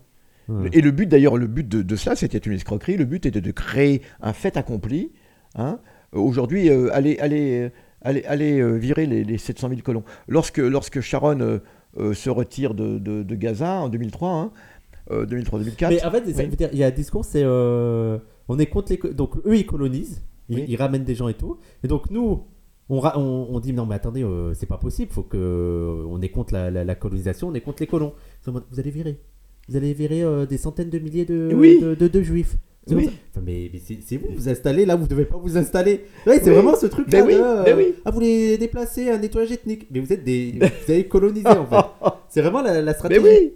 Ouais. 0.49 0.69
Et 0.73 0.81
le 0.81 0.89
but, 0.89 1.05
d'ailleurs, 1.07 1.37
le 1.37 1.45
but 1.45 1.67
de, 1.69 1.83
de 1.83 1.95
cela, 1.95 2.15
c'était 2.15 2.39
une 2.39 2.53
escroquerie. 2.53 2.97
Le 2.97 3.05
but 3.05 3.25
était 3.27 3.41
de 3.41 3.51
créer 3.51 4.01
un 4.21 4.33
fait 4.33 4.57
accompli. 4.57 5.11
hein. 5.55 5.79
Aujourd'hui, 6.13 6.69
euh, 6.69 6.89
aller, 6.95 7.19
aller, 7.19 7.61
euh, 7.65 7.69
aller, 8.01 8.23
aller 8.25 8.59
euh, 8.59 8.71
virer 8.77 9.05
les, 9.05 9.23
les 9.23 9.37
700 9.37 9.69
000 9.69 9.81
colons. 9.83 10.03
Lorsque, 10.27 10.57
lorsque 10.57 10.99
Sharon 11.01 11.59
se 12.15 12.29
retire 12.31 12.73
de, 12.73 12.97
de- 12.97 13.21
de 13.23 13.35
Gaza 13.35 13.81
en 13.81 13.89
2003, 13.89 14.29
hein, 14.31 14.51
euh, 15.11 15.25
2003-2004, 15.27 15.89
Mais 15.89 16.03
en 16.05 16.09
fait, 16.11 16.23
Oui. 16.25 16.67
il 16.73 16.79
y 16.79 16.83
a 16.83 16.87
un 16.87 16.91
discours, 16.91 17.23
c'est 17.25 17.45
on 17.45 18.57
est 18.57 18.65
contre 18.67 18.93
les. 18.93 19.13
Donc 19.13 19.35
eux, 19.45 19.55
ils 19.57 19.65
colonisent, 19.65 20.23
ils, 20.49 20.55
Oui. 20.59 20.65
ils 20.67 20.75
ramènent 20.75 21.03
des 21.03 21.15
gens 21.15 21.27
et 21.27 21.33
tout. 21.33 21.57
Et 21.83 21.87
donc 21.87 22.09
nous, 22.11 22.43
on, 22.89 23.01
on, 23.03 23.47
on 23.51 23.59
dit 23.59 23.73
non, 23.73 23.85
mais 23.85 23.95
attendez, 23.95 24.23
euh, 24.23 24.53
c'est 24.53 24.65
pas 24.65 24.77
possible, 24.77 25.11
faut 25.11 25.23
que. 25.23 26.03
On 26.09 26.21
est 26.21 26.29
contre 26.29 26.53
la, 26.53 26.71
la- 26.71 26.83
la 26.83 26.95
colonisation, 26.95 27.49
on 27.49 27.53
est 27.53 27.61
contre 27.61 27.81
les 27.81 27.87
colons. 27.87 28.13
Vous 28.45 28.79
allez 28.79 28.91
virer. 28.91 29.19
Vous 29.69 29.75
allez 29.75 29.93
virer 29.93 30.23
euh, 30.23 30.45
des 30.45 30.57
centaines 30.57 30.89
de 30.89 30.97
milliers 30.99 31.25
de, 31.25 31.51
Oui. 31.53 31.79
de, 31.81 31.95
de- 31.95 32.07
de 32.07 32.21
juifs. 32.21 32.55
Oui. 32.89 33.09
Enfin, 33.31 33.41
mais 33.45 33.69
mais 33.73 33.81
c'est 33.99 34.15
vous, 34.15 34.27
vous 34.33 34.47
installez 34.47 34.85
là, 34.85 34.95
vous 34.95 35.07
devez 35.07 35.25
pas 35.25 35.35
vous 35.37 35.57
installer. 35.57 36.05
Ouais, 36.25 36.39
c'est 36.41 36.47
Oui. 36.51 36.55
vraiment 36.55 36.73
ce 36.77 36.85
truc 36.85 37.11
là. 37.11 37.21
Oui, 37.25 37.33
ben 37.65 37.75
oui. 37.75 37.95
Ah, 38.05 38.11
vous 38.11 38.21
les 38.21 38.57
déplacez, 38.57 39.09
un 39.09 39.17
nettoyage 39.17 39.51
ethnique. 39.51 39.87
Mais 39.91 39.99
vous 39.99 40.13
êtes 40.13 40.23
des. 40.23 40.53
vous 40.57 40.91
avez 40.93 41.05
colonisé 41.05 41.45
en 41.49 41.65
fait. 41.65 41.85
C'est 42.29 42.39
vraiment 42.41 42.61
la, 42.61 42.75
la 42.75 42.81
Mais 42.83 42.93
stratégie. 42.93 43.21
oui 43.21 43.53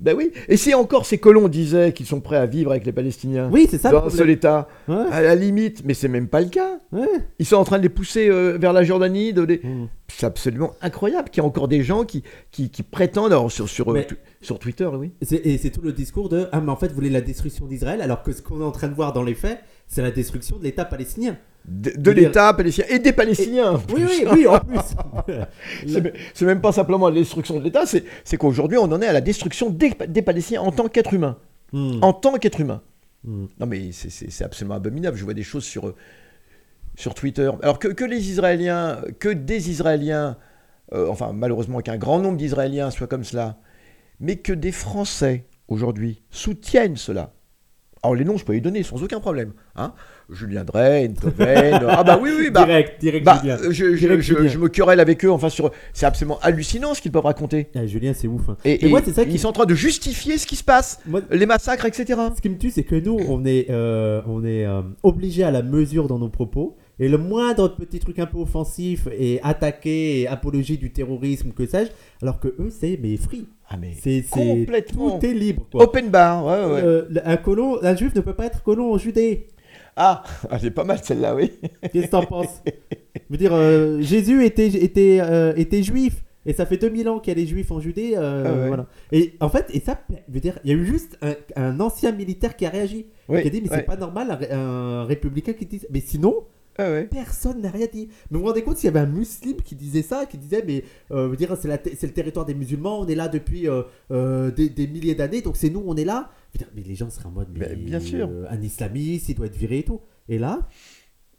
Ben 0.00 0.14
oui 0.16 0.32
Et 0.48 0.56
si 0.56 0.72
encore 0.74 1.04
ces 1.06 1.18
colons 1.18 1.48
disaient 1.48 1.92
qu'ils 1.92 2.06
sont 2.06 2.20
prêts 2.20 2.36
à 2.36 2.46
vivre 2.46 2.70
avec 2.70 2.86
les 2.86 2.92
Palestiniens 2.92 3.50
Oui, 3.52 3.66
c'est 3.70 3.78
ça 3.78 3.90
le 3.92 3.98
dans 3.98 4.06
un 4.06 4.10
seul. 4.10 4.30
État, 4.30 4.66
Ouais, 4.88 4.94
à 5.10 5.20
la 5.20 5.34
limite, 5.34 5.82
mais 5.84 5.94
c'est 5.94 6.08
même 6.08 6.26
pas 6.28 6.40
le 6.40 6.48
cas. 6.48 6.78
ouais. 6.92 7.06
Ils 7.38 7.46
sont 7.46 7.56
en 7.56 7.64
train 7.64 7.78
de 7.78 7.82
les 7.82 7.88
pousser 7.90 8.28
euh, 8.28 8.56
vers 8.58 8.72
la 8.72 8.82
Jordanie. 8.82 9.32
De 9.32 9.42
les... 9.42 9.58
Mm. 9.62 9.88
C'est 10.08 10.26
absolument 10.26 10.72
incroyable 10.82 11.28
qu'il 11.30 11.42
y 11.42 11.46
ait 11.46 11.48
encore 11.48 11.68
des 11.68 11.82
gens 11.82 12.04
qui, 12.04 12.22
qui, 12.50 12.70
qui 12.70 12.82
prétendent, 12.82 13.32
alors 13.32 13.50
sur, 13.52 13.68
sur, 13.68 13.90
euh, 13.90 13.94
Mais- 13.94 14.06
tu- 14.06 14.16
sur 14.40 14.58
Twitter, 14.58 14.86
oui. 14.92 15.12
Et 15.30 15.58
c'est 15.58 15.70
tout 15.70 15.82
le 15.82 15.92
discours 15.92 16.28
de 16.28 16.48
Ah, 16.52 16.60
mais 16.60 16.70
en 16.72 16.76
fait, 16.76 16.88
vous 16.88 16.94
voulez 16.94 17.10
la 17.10 17.20
destruction 17.20 17.66
d'Israël, 17.66 18.00
alors 18.00 18.22
que 18.22 18.32
ce 18.32 18.40
qu'on 18.42 18.60
est 18.60 18.64
en 18.64 18.72
train 18.72 18.88
de 18.88 18.94
voir 18.94 19.12
dans 19.12 19.22
les 19.22 19.34
faits, 19.34 19.58
c'est 19.86 20.02
la 20.02 20.10
destruction 20.10 20.56
de 20.58 20.64
l'État 20.64 20.84
palestinien. 20.84 21.36
De, 21.66 22.10
l'État 22.10 22.52
palestinien 22.54 22.88
et 22.90 22.98
des 22.98 23.12
Palestiniens. 23.12 23.72
en 23.74 23.76
Oui, 23.94 24.02
oui, 24.06 24.24
oui, 24.32 24.46
en 24.46 24.58
plus. 24.60 24.78
C'est 26.34 26.42
même- 26.44 26.60
pas 26.60 26.72
simplement 26.72 27.08
la 27.08 27.14
destruction 27.14 27.58
de 27.58 27.64
l'État, 27.64 27.84
c'est 27.86 28.36
qu'aujourd'hui 28.36 28.78
on 28.78 28.84
en 28.84 29.00
est 29.02 29.06
à 29.06 29.12
la 29.12 29.20
destruction 29.20 29.70
des, 29.70 29.92
des 30.08 30.22
Palestiniens 30.22 30.62
en 30.62 30.72
tant 30.72 30.88
qu'être 30.88 31.12
humain. 31.14 31.36
Hmm. 31.72 31.98
En 32.02 32.12
tant 32.12 32.34
qu'être 32.38 32.60
humain. 32.60 32.82
Hmm. 33.24 33.46
Non 33.60 33.66
mais 33.66 33.92
c'est- 33.92 34.42
absolument 34.42 34.74
abominable. 34.74 35.16
Je 35.16 35.24
vois 35.24 35.34
des 35.34 35.42
choses 35.42 35.64
sur, 35.64 35.94
sur 36.96 37.14
Twitter. 37.14 37.50
Alors 37.62 37.78
que, 37.78 37.88
que 37.88 38.04
les 38.04 38.30
Israéliens, 38.30 39.00
que 39.18 39.28
des 39.28 39.70
Israéliens, 39.70 40.36
euh, 40.92 41.08
enfin 41.08 41.32
malheureusement 41.32 41.80
qu'un 41.80 41.98
grand 41.98 42.18
nombre 42.18 42.36
d'Israéliens 42.38 42.90
soient 42.90 43.06
comme 43.06 43.24
cela, 43.24 43.58
mais 44.18 44.36
que 44.36 44.52
des 44.52 44.72
Français 44.72 45.44
aujourd'hui 45.68 46.22
soutiennent 46.30 46.96
cela. 46.96 47.32
Alors 48.02 48.14
les 48.14 48.24
noms 48.24 48.36
je 48.38 48.44
peux 48.44 48.52
les 48.54 48.60
donner 48.60 48.82
sans 48.82 49.02
aucun 49.02 49.20
problème. 49.20 49.52
Hein 49.76 49.92
Julien 50.30 50.64
Drey, 50.64 51.08
Enthoven, 51.10 51.80
ah 51.88 52.04
bah 52.04 52.18
oui 52.22 52.30
oui 52.38 52.50
bah. 52.50 52.64
direct, 52.64 53.00
direct, 53.00 53.26
Bah, 53.26 53.38
Julien. 53.42 53.56
euh, 53.58 53.72
je, 53.72 53.94
je- 53.94 53.98
Direct 53.98 54.22
je- 54.22 54.34
Julien. 54.36 54.48
je 54.48 54.58
me 54.58 54.68
querelle 54.68 55.00
avec 55.00 55.24
eux, 55.24 55.30
enfin 55.30 55.48
sur, 55.48 55.70
c'est 55.92 56.06
absolument 56.06 56.38
hallucinant 56.40 56.94
ce 56.94 57.02
qu'ils 57.02 57.10
peuvent 57.12 57.24
raconter. 57.24 57.68
Ah, 57.74 57.84
Julien, 57.86 58.12
c'est 58.14 58.28
ouf. 58.28 58.48
hein. 58.48 58.56
Et, 58.64 58.88
moi, 58.88 59.00
c'est 59.04 59.12
ça 59.12 59.24
qui- 59.24 59.32
ils 59.32 59.38
sont 59.38 59.48
en 59.48 59.52
train 59.52 59.66
de 59.66 59.74
justifier 59.74 60.38
ce 60.38 60.46
qui 60.46 60.56
se 60.56 60.62
passe, 60.64 61.00
Moi, 61.06 61.20
les 61.30 61.46
massacres, 61.46 61.84
etc. 61.84 62.18
ce 62.36 62.40
qui 62.40 62.48
me 62.48 62.56
tue, 62.58 62.70
c'est 62.70 62.84
que 62.84 62.94
nous, 62.94 63.18
on 63.28 63.44
est, 63.44 63.66
euh, 63.70 64.22
on 64.26 64.44
est 64.44 64.64
euh, 64.66 64.82
obligé 65.02 65.42
à 65.42 65.50
la 65.50 65.62
mesure 65.62 66.06
dans 66.06 66.18
nos 66.18 66.28
propos. 66.28 66.76
Et 67.00 67.08
le 67.08 67.18
moindre 67.18 67.68
petit 67.74 67.98
truc 67.98 68.18
un 68.18 68.26
peu 68.26 68.38
offensif 68.38 69.08
et 69.18 69.40
attaqué 69.42 70.20
et 70.20 70.28
apologie 70.28 70.76
du 70.78 70.92
terrorisme, 70.92 71.50
que 71.52 71.66
sais-je, 71.66 71.90
alors 72.22 72.38
que 72.38 72.48
eux, 72.48 72.68
c'est 72.70 72.98
mais 73.02 73.16
free. 73.16 73.46
Ah, 73.68 73.76
mais 73.76 73.92
C'est 73.98 74.22
complètement. 74.30 75.18
Tout 75.18 75.26
est 75.26 75.32
libre. 75.32 75.66
Quoi. 75.72 75.84
Open 75.84 76.10
bar, 76.10 76.44
ouais, 76.44 76.72
ouais. 76.74 76.82
Euh, 76.84 77.04
un 77.24 77.36
colon, 77.38 77.78
un 77.82 77.96
juif 77.96 78.14
ne 78.14 78.20
peut 78.20 78.34
pas 78.34 78.46
être 78.46 78.62
colon 78.62 78.92
en 78.92 78.98
Judée. 78.98 79.46
Ah, 79.96 80.22
c'est 80.60 80.70
pas 80.70 80.84
mal 80.84 80.98
celle-là, 81.02 81.34
oui. 81.34 81.52
Qu'est-ce 81.92 82.06
que 82.06 82.10
t'en 82.10 82.24
penses? 82.24 82.62
Je 83.14 83.20
veux 83.30 83.36
dire, 83.38 83.54
euh, 83.54 84.00
Jésus 84.02 84.44
était, 84.44 84.68
était, 84.68 85.18
euh, 85.22 85.52
était 85.56 85.82
juif. 85.82 86.22
Et 86.46 86.52
ça 86.54 86.64
fait 86.66 86.78
2000 86.78 87.08
ans 87.08 87.18
qu'il 87.18 87.32
y 87.32 87.36
a 87.36 87.40
les 87.40 87.46
juifs 87.46 87.70
en 87.70 87.80
Judée. 87.80 88.12
euh, 88.16 88.44
Ah 88.46 88.52
ouais. 88.54 88.66
voilà. 88.68 88.86
Et 89.12 89.34
en 89.40 89.48
fait, 89.48 89.66
et 89.72 89.80
ça, 89.80 90.00
je 90.10 90.34
veux 90.34 90.40
dire, 90.40 90.58
il 90.64 90.70
y 90.70 90.74
a 90.74 90.76
eu 90.76 90.84
juste 90.86 91.18
un, 91.22 91.34
un 91.56 91.78
ancien 91.80 92.12
militaire 92.12 92.56
qui 92.56 92.66
a 92.66 92.70
réagi. 92.70 93.06
Oui, 93.28 93.42
qui 93.42 93.48
a 93.48 93.50
dit, 93.50 93.60
mais 93.62 93.70
ouais. 93.70 93.76
c'est 93.76 93.82
pas 93.84 93.96
normal, 93.96 94.38
un 94.50 95.04
républicain 95.04 95.52
qui 95.52 95.66
dit. 95.66 95.80
Mais 95.90 96.00
sinon, 96.00 96.34
Ah 96.80 96.90
ouais. 96.90 97.04
personne 97.04 97.60
n'a 97.60 97.70
rien 97.70 97.86
dit. 97.92 98.08
Mais 98.30 98.36
vous 98.36 98.40
vous 98.40 98.46
rendez 98.48 98.62
compte 98.62 98.76
s'il 98.78 98.86
y 98.86 98.88
avait 98.88 99.00
un 99.00 99.06
musulman 99.06 99.56
qui 99.64 99.74
disait 99.74 100.02
ça, 100.02 100.26
qui 100.26 100.38
disait, 100.38 100.62
mais 100.66 100.84
euh, 101.10 101.34
dire, 101.36 101.56
c'est, 101.60 101.68
le 102.02 102.12
territoire 102.12 102.46
des 102.46 102.54
musulmans, 102.54 103.00
on 103.00 103.06
est 103.06 103.14
là 103.14 103.28
depuis 103.28 103.68
euh, 103.68 103.82
euh, 104.10 104.50
des, 104.50 104.68
des 104.68 104.86
milliers 104.86 105.14
d'années, 105.14 105.42
donc 105.42 105.56
c'est 105.56 105.70
nous, 105.70 105.82
on 105.86 105.96
est 105.96 106.04
là. 106.04 106.30
Mais 106.74 106.82
les 106.82 106.94
gens 106.94 107.10
seraient 107.10 107.26
en 107.26 107.30
mode, 107.30 107.48
mais 107.54 107.68
Ben, 107.68 107.84
bien 107.84 108.00
sûr. 108.00 108.28
euh, 108.30 108.44
un 108.50 108.60
islamiste, 108.60 109.28
il 109.28 109.34
doit 109.34 109.46
être 109.46 109.56
viré 109.56 109.78
et 109.78 109.82
tout. 109.84 110.00
Et 110.28 110.38
là, 110.38 110.68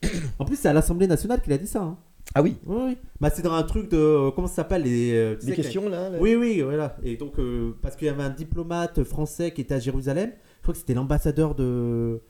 en 0.40 0.46
plus, 0.46 0.56
c'est 0.58 0.70
à 0.70 0.74
l'Assemblée 0.74 1.08
nationale 1.08 1.42
qu'il 1.42 1.54
a 1.54 1.58
dit 1.58 1.68
ça. 1.68 1.82
hein. 1.82 1.98
Ah 2.34 2.42
oui, 2.42 2.56
Oui, 2.66 2.78
oui. 2.88 2.98
Bah, 3.20 3.30
c'est 3.34 3.42
dans 3.42 3.52
un 3.54 3.64
truc 3.64 3.90
de. 3.90 4.30
Comment 4.32 4.48
ça 4.48 4.56
s'appelle 4.58 4.84
les, 4.84 5.36
questions 5.54 5.90
là, 5.90 6.10
là 6.10 6.18
Oui, 6.22 6.36
oui, 6.36 6.62
voilà. 6.62 6.96
Et 7.04 7.18
donc, 7.18 7.34
parce 7.82 7.96
qu'il 7.98 8.08
y 8.08 8.10
avait 8.10 8.24
un 8.24 8.30
diplomate 8.30 9.04
français 9.04 9.52
qui 9.52 9.60
était 9.62 9.74
à 9.74 9.80
Jérusalem, 9.80 10.32
je 10.58 10.62
crois 10.62 10.74
que 10.74 10.80
c'était 10.80 10.94
l'ambassadeur 10.94 11.56
de. 11.56 12.22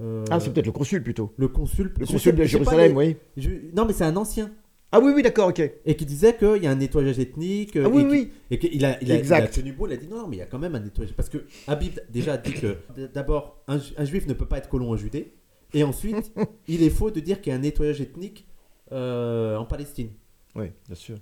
Euh, 0.00 0.24
Ah, 0.30 0.38
c'est 0.40 0.52
peut-être 0.52 0.66
le 0.66 0.72
consul 0.72 1.02
plutôt. 1.02 1.32
le 1.36 1.48
consul. 1.48 1.92
Le 1.98 2.06
consul 2.06 2.34
de 2.34 2.44
Jérusalem, 2.44 2.96
oui. 2.96 3.16
je- 3.36 3.50
Non, 3.74 3.84
mais 3.86 3.92
c'est 3.92 4.04
un 4.04 4.16
ancien. 4.16 4.52
Ah 4.92 5.00
oui, 5.00 5.12
oui, 5.14 5.22
d'accord, 5.22 5.48
ok. 5.48 5.62
Et 5.86 5.94
qui 5.96 6.04
disait 6.04 6.36
qu'il 6.36 6.62
y 6.62 6.66
a 6.66 6.70
un 6.70 6.74
nettoyage 6.74 7.18
ethnique. 7.20 7.76
Ah 7.76 7.88
oui, 7.88 8.02
et 8.02 8.06
oui. 8.06 8.30
Et 8.50 8.58
qu'il 8.58 8.84
a, 8.84 9.00
il 9.02 9.12
a, 9.12 9.16
il 9.20 9.32
a 9.32 9.46
tenu 9.46 9.72
bon, 9.72 9.86
il 9.86 9.92
a 9.92 9.96
dit 9.96 10.08
non, 10.08 10.16
non, 10.18 10.26
mais 10.28 10.36
il 10.36 10.38
y 10.40 10.42
a 10.42 10.46
quand 10.46 10.58
même 10.58 10.74
un 10.74 10.80
nettoyage. 10.80 11.14
Parce 11.14 11.28
que 11.28 11.38
Habib 11.68 11.98
déjà 12.10 12.32
a 12.34 12.36
dit 12.38 12.52
que 12.54 12.76
d'abord, 13.14 13.62
un, 13.68 13.78
ju- 13.78 13.94
un 13.96 14.04
juif 14.04 14.26
ne 14.26 14.32
peut 14.34 14.46
pas 14.46 14.58
être 14.58 14.68
colon 14.68 14.90
en 14.90 14.96
Judée. 14.96 15.32
Et 15.74 15.84
ensuite, 15.84 16.32
il 16.68 16.82
est 16.82 16.90
faux 16.90 17.12
de 17.12 17.20
dire 17.20 17.40
qu'il 17.40 17.50
y 17.52 17.54
a 17.54 17.56
un 17.58 17.60
nettoyage 17.62 18.00
ethnique 18.00 18.48
euh, 18.90 19.56
en 19.56 19.64
Palestine. 19.64 20.10
Oui, 20.56 20.66
bien 20.86 20.96
sûr. 20.96 21.16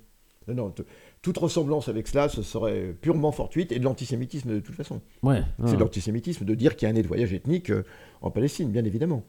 Non, 0.47 0.55
non, 0.55 0.75
toute 1.23 1.39
ressemblance 1.39 1.89
avec 1.89 2.07
cela, 2.07 2.29
ce 2.29 2.43
serait 2.43 2.95
purement 3.01 3.33
fortuite 3.33 3.73
et 3.73 3.79
de 3.79 3.85
l'antisémitisme 3.85 4.55
de 4.55 4.61
toute 4.61 4.75
façon. 4.75 5.01
Ouais. 5.23 5.43
C'est 5.65 5.75
de 5.75 5.81
l'antisémitisme 5.81 6.45
de 6.45 6.55
dire 6.55 6.77
qu'il 6.77 6.87
y 6.87 6.89
a 6.89 6.91
un 6.91 6.95
nettoyage 6.95 7.33
ethnique 7.33 7.71
euh, 7.71 7.85
en 8.21 8.31
Palestine, 8.31 8.71
bien 8.71 8.85
évidemment. 8.85 9.25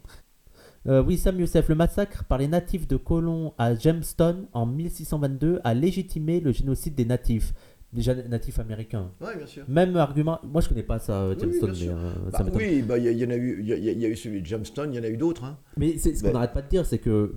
Euh, 0.88 1.04
Wissam 1.04 1.40
Youssef, 1.40 1.68
le 1.68 1.76
massacre 1.76 2.24
par 2.24 2.38
les 2.38 2.48
natifs 2.48 2.88
de 2.88 2.96
colons 2.96 3.54
à 3.58 3.76
Jamestown 3.76 4.48
en 4.54 4.66
1622 4.66 5.60
a 5.64 5.74
légitimé 5.74 6.40
le 6.40 6.52
génocide 6.52 6.96
des 6.96 7.06
natifs, 7.06 7.54
déjà 7.92 8.14
natifs 8.14 8.60
américains. 8.60 9.12
Oui, 9.22 9.30
bien 9.38 9.48
sûr. 9.48 9.64
Même 9.68 9.96
argument, 9.98 10.40
moi 10.44 10.62
je 10.62 10.70
connais 10.70 10.84
pas 10.84 11.00
ça, 11.00 11.22
euh, 11.24 11.36
Oui, 11.40 11.48
mais 11.62 11.88
euh, 11.90 12.12
Bah 12.32 12.46
oui, 12.54 12.82
bah, 12.84 12.98
il 12.98 13.04
y, 13.04 13.08
a- 13.08 13.12
il 13.12 13.18
y 13.18 13.26
en 13.26 13.30
a 13.32 13.36
eu, 13.36 13.58
il 13.62 13.68
y, 13.68 13.74
a- 13.74 13.78
y 13.78 14.06
eu 14.06 14.16
celui 14.16 14.42
de 14.42 14.46
Jamestown, 14.46 14.94
il 14.94 14.98
y 14.98 15.00
en 15.00 15.04
a 15.04 15.10
eu 15.10 15.18
d'autres. 15.18 15.44
Hein. 15.44 15.58
Mais 15.78 15.98
c'est 15.98 16.14
ce 16.16 16.22
qu'on 16.22 16.28
Ben- 16.28 16.34
n'arrête 16.34 16.54
pas 16.54 16.62
de 16.62 16.68
dire, 16.70 16.86
c'est 16.86 17.00
que 17.00 17.34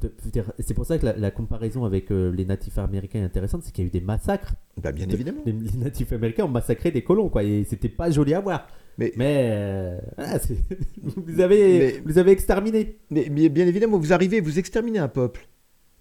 c'est 0.59 0.75
pour 0.75 0.85
ça 0.87 0.99
que 0.99 1.07
la, 1.07 1.17
la 1.17 1.31
comparaison 1.31 1.85
avec 1.85 2.11
euh, 2.11 2.31
les 2.33 2.45
natifs 2.45 2.77
américains 2.79 3.21
est 3.21 3.25
intéressante, 3.25 3.63
c'est 3.65 3.73
qu'il 3.73 3.85
y 3.85 3.87
a 3.87 3.89
eu 3.89 3.91
des 3.91 4.01
massacres. 4.03 4.53
Bah, 4.83 4.93
bien 4.93 5.09
évidemment. 5.09 5.41
Les, 5.47 5.53
les 5.53 5.79
natifs 5.79 6.13
américains 6.13 6.45
ont 6.45 6.49
massacré 6.49 6.91
des 6.91 7.03
colons, 7.03 7.29
quoi, 7.29 7.43
et 7.45 7.65
c'était 7.65 7.89
pas 7.89 8.11
joli 8.11 8.35
à 8.35 8.41
voir. 8.41 8.67
Mais- 8.99 9.13
euh, 9.19 9.99
voilà, 10.19 10.39
c'est- 10.39 10.57
vous 11.03 11.41
avez, 11.41 11.79
Mais- 11.79 12.03
vous 12.05 12.19
avez 12.19 12.31
exterminés. 12.33 12.99
Mais, 13.11 13.29
mais 13.31 13.49
bien 13.49 13.67
évidemment, 13.67 13.99
vous 13.99 14.13
arrivez, 14.13 14.41
vous 14.43 14.59
exterminez 14.59 14.99
un 14.99 15.09
peuple. 15.09 15.49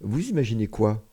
Vous 0.02 0.28
imaginez 0.30 0.68
quoi? 0.68 1.04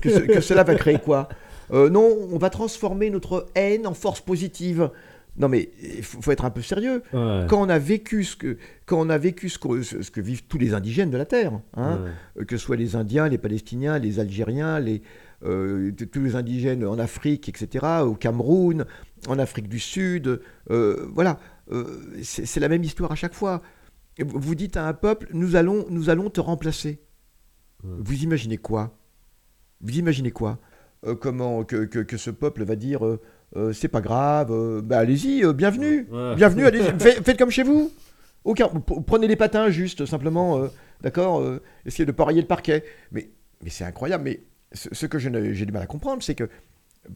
Que, 0.00 0.10
ce- 0.10 0.18
que 0.18 0.40
cela 0.40 0.62
va 0.62 0.74
créer 0.74 0.98
quoi? 0.98 1.28
Euh, 1.70 1.88
Non, 1.90 2.16
on 2.30 2.38
va 2.38 2.50
transformer 2.50 3.10
notre 3.10 3.46
haine 3.54 3.86
en 3.86 3.94
force 3.94 4.20
positive. 4.20 4.90
Non 5.38 5.48
mais 5.48 5.70
il 5.82 6.02
faut, 6.02 6.20
faut 6.20 6.30
être 6.30 6.44
un 6.44 6.50
peu 6.50 6.60
sérieux. 6.60 7.02
Quand 7.12 7.62
on 7.62 7.68
a 7.70 7.78
vécu 7.78 8.22
ce 8.24 8.36
que, 8.36 8.58
quand 8.84 9.00
on 9.00 9.08
a 9.08 9.16
vécu 9.16 9.48
ce 9.48 9.58
que, 9.58 9.82
ce 9.82 10.10
que 10.10 10.20
vivent 10.20 10.44
tous 10.46 10.58
les 10.58 10.74
indigènes 10.74 11.10
de 11.10 11.16
la 11.16 11.24
terre, 11.24 11.58
hein, 11.74 12.00
Ouais. 12.36 12.44
que 12.44 12.58
ce 12.58 12.64
soit 12.66 12.76
les 12.76 12.96
Indiens, 12.96 13.28
les 13.28 13.38
Palestiniens, 13.38 13.98
les 13.98 14.20
Algériens, 14.20 14.78
les, 14.78 15.00
euh, 15.44 15.90
tous 16.12 16.20
les 16.20 16.36
indigènes 16.36 16.84
en 16.84 16.98
Afrique, 16.98 17.48
etc., 17.48 17.86
au 18.04 18.14
Cameroun, 18.14 18.84
en 19.26 19.38
Afrique 19.38 19.68
du 19.70 19.78
Sud, 19.78 20.42
euh, 20.70 21.06
voilà, 21.14 21.38
euh, 21.70 22.02
c'est 22.22 22.60
la 22.60 22.68
même 22.68 22.84
histoire 22.84 23.10
à 23.10 23.14
chaque 23.16 23.34
fois. 23.34 23.62
Vous- 24.18 24.38
Vous 24.38 24.54
dites 24.54 24.76
à 24.76 24.86
un 24.86 24.92
peuple, 24.92 25.28
nous 25.32 25.56
allons, 25.56 25.86
nous 25.88 26.10
allons 26.10 26.28
te 26.28 26.42
remplacer. 26.42 27.00
Ouais. 27.82 27.90
Vous 28.00 28.22
imaginez 28.22 28.58
quoi? 28.58 28.98
Vous 29.80 29.96
imaginez 29.96 30.30
quoi? 30.30 30.58
Euh, 31.06 31.14
Comment 31.14 31.64
que, 31.64 31.84
que- 31.84 31.98
que 32.00 32.16
ce 32.16 32.30
peuple 32.30 32.64
va 32.64 32.76
dire, 32.76 33.04
euh, 33.04 33.20
euh, 33.56 33.72
c'est 33.72 33.88
pas 33.88 34.00
grave, 34.00 34.80
bah 34.82 34.98
allez-y, 34.98 35.44
bienvenue, 35.52 36.06
Ouais. 36.10 36.36
bienvenue, 36.36 36.64
allez 36.64 36.80
faites, 36.98 37.24
faites 37.24 37.38
comme 37.38 37.50
chez 37.50 37.64
vous. 37.64 37.90
Aucun, 38.44 38.68
prenez 39.06 39.26
les 39.28 39.36
patins 39.36 39.68
juste, 39.70 40.04
simplement, 40.06 40.68
d'accord 41.00 41.44
Essayez 41.86 42.06
de 42.06 42.12
parier 42.12 42.40
le 42.40 42.46
parquet. 42.48 42.84
Mais, 43.12 43.30
mais 43.62 43.70
c'est 43.70 43.84
incroyable. 43.84 44.24
Mais 44.24 44.40
ce, 44.72 44.88
ce 44.92 45.06
que 45.06 45.18
je 45.20 45.28
ne- 45.28 45.52
j'ai 45.52 45.64
du 45.66 45.72
mal 45.72 45.82
à 45.82 45.86
comprendre, 45.86 46.22
c'est 46.24 46.34
que 46.34 46.48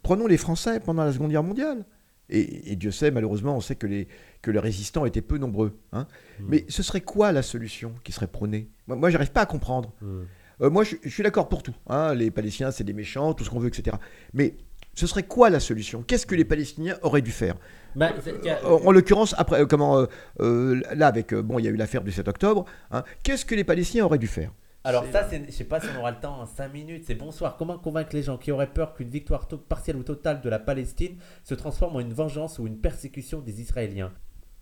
prenons 0.03 0.27
les 0.29 0.37
Français 0.37 0.79
pendant 0.79 1.05
la 1.05 1.13
Seconde 1.13 1.31
Guerre 1.33 1.43
mondiale. 1.43 1.85
Et, 2.29 2.73
et 2.73 2.77
Dieu 2.77 2.91
sait, 2.93 3.11
malheureusement, 3.13 3.57
on 3.57 3.61
sait 3.61 3.75
que 3.77 3.87
les, 3.89 4.07
que 4.43 4.51
les 4.53 4.59
résistants 4.59 5.05
étaient 5.07 5.23
peu 5.23 5.39
nombreux. 5.39 5.79
hein. 5.93 6.07
Mais 6.41 6.65
ce 6.69 6.83
serait 6.83 7.01
quoi 7.01 7.31
la 7.33 7.43
solution 7.43 7.93
qui 8.05 8.11
serait 8.13 8.27
prônée? 8.29 8.69
Moi, 8.89 8.97
moi 8.97 9.11
j'arrive 9.11 9.31
pas 9.33 9.43
à 9.43 9.47
comprendre. 9.47 9.93
Ouais. 10.03 10.25
Euh, 10.63 10.71
moi, 10.71 10.85
je, 10.85 10.97
je 11.03 11.09
suis 11.11 11.23
d'accord 11.23 11.49
pour 11.49 11.63
tout. 11.63 11.75
hein. 11.89 12.15
Les 12.15 12.31
Palestiniens, 12.31 12.71
c'est 12.71 12.85
des 12.85 12.93
méchants, 12.95 13.35
tout 13.35 13.45
ce 13.45 13.51
qu'on 13.51 13.59
veut, 13.59 13.69
etc. 13.69 13.97
Mais 14.33 14.57
ce 14.95 15.07
serait 15.07 15.25
quoi 15.25 15.51
la 15.51 15.61
solution? 15.61 16.03
Qu'est-ce 16.03 16.27
que 16.27 16.35
les 16.35 16.45
Palestiniens 16.47 16.97
auraient 17.03 17.23
dû 17.23 17.31
faire? 17.33 17.57
Bah, 17.95 18.09
a- 18.09 18.67
Euh, 18.67 18.79
En 18.85 18.91
l'occurrence, 18.93 19.35
après, 19.39 19.61
euh, 19.63 19.67
comment, 19.67 19.99
euh, 19.99 20.07
euh, 20.41 20.81
là, 20.95 21.07
avec, 21.09 21.33
euh, 21.33 21.43
bon, 21.43 21.59
il 21.59 21.65
y 21.65 21.69
a 21.69 21.71
eu 21.71 21.77
l'affaire 21.77 22.03
du 22.03 22.13
7 22.13 22.29
octobre. 22.29 22.65
hein. 22.91 23.05
Qu'est-ce 23.23 23.45
que 23.45 23.55
les 23.55 23.65
Palestiniens 23.65 24.05
auraient 24.07 24.19
dû 24.19 24.27
faire? 24.27 24.53
Alors 24.85 25.05
ça, 25.11 25.27
c'est- 25.29 25.45
je 25.47 25.51
sais 25.51 25.65
pas 25.65 25.81
si 25.81 25.89
on 25.95 25.99
aura 25.99 26.13
le 26.13 26.19
temps 26.21 26.41
en 26.41 26.47
5 26.47 26.73
minutes. 26.73 27.05
C'est 27.07 27.17
bonsoir. 27.17 27.57
Comment 27.57 27.77
convaincre 27.77 28.11
les 28.15 28.23
gens 28.23 28.39
qui 28.39 28.53
auraient 28.53 28.73
peur 28.73 28.95
qu'une 28.95 29.09
victoire 29.09 29.49
to- 29.49 29.59
partielle 29.59 29.97
ou 29.97 30.05
totale 30.05 30.41
de 30.41 30.49
la 30.49 30.61
Palestine 30.61 31.17
se 31.43 31.55
transforme 31.55 31.97
en 31.97 32.01
une 32.01 32.13
vengeance 32.13 32.61
ou 32.61 32.67
une 32.69 32.79
persécution 32.79 33.41
des 33.41 33.61
Israéliens? 33.61 34.13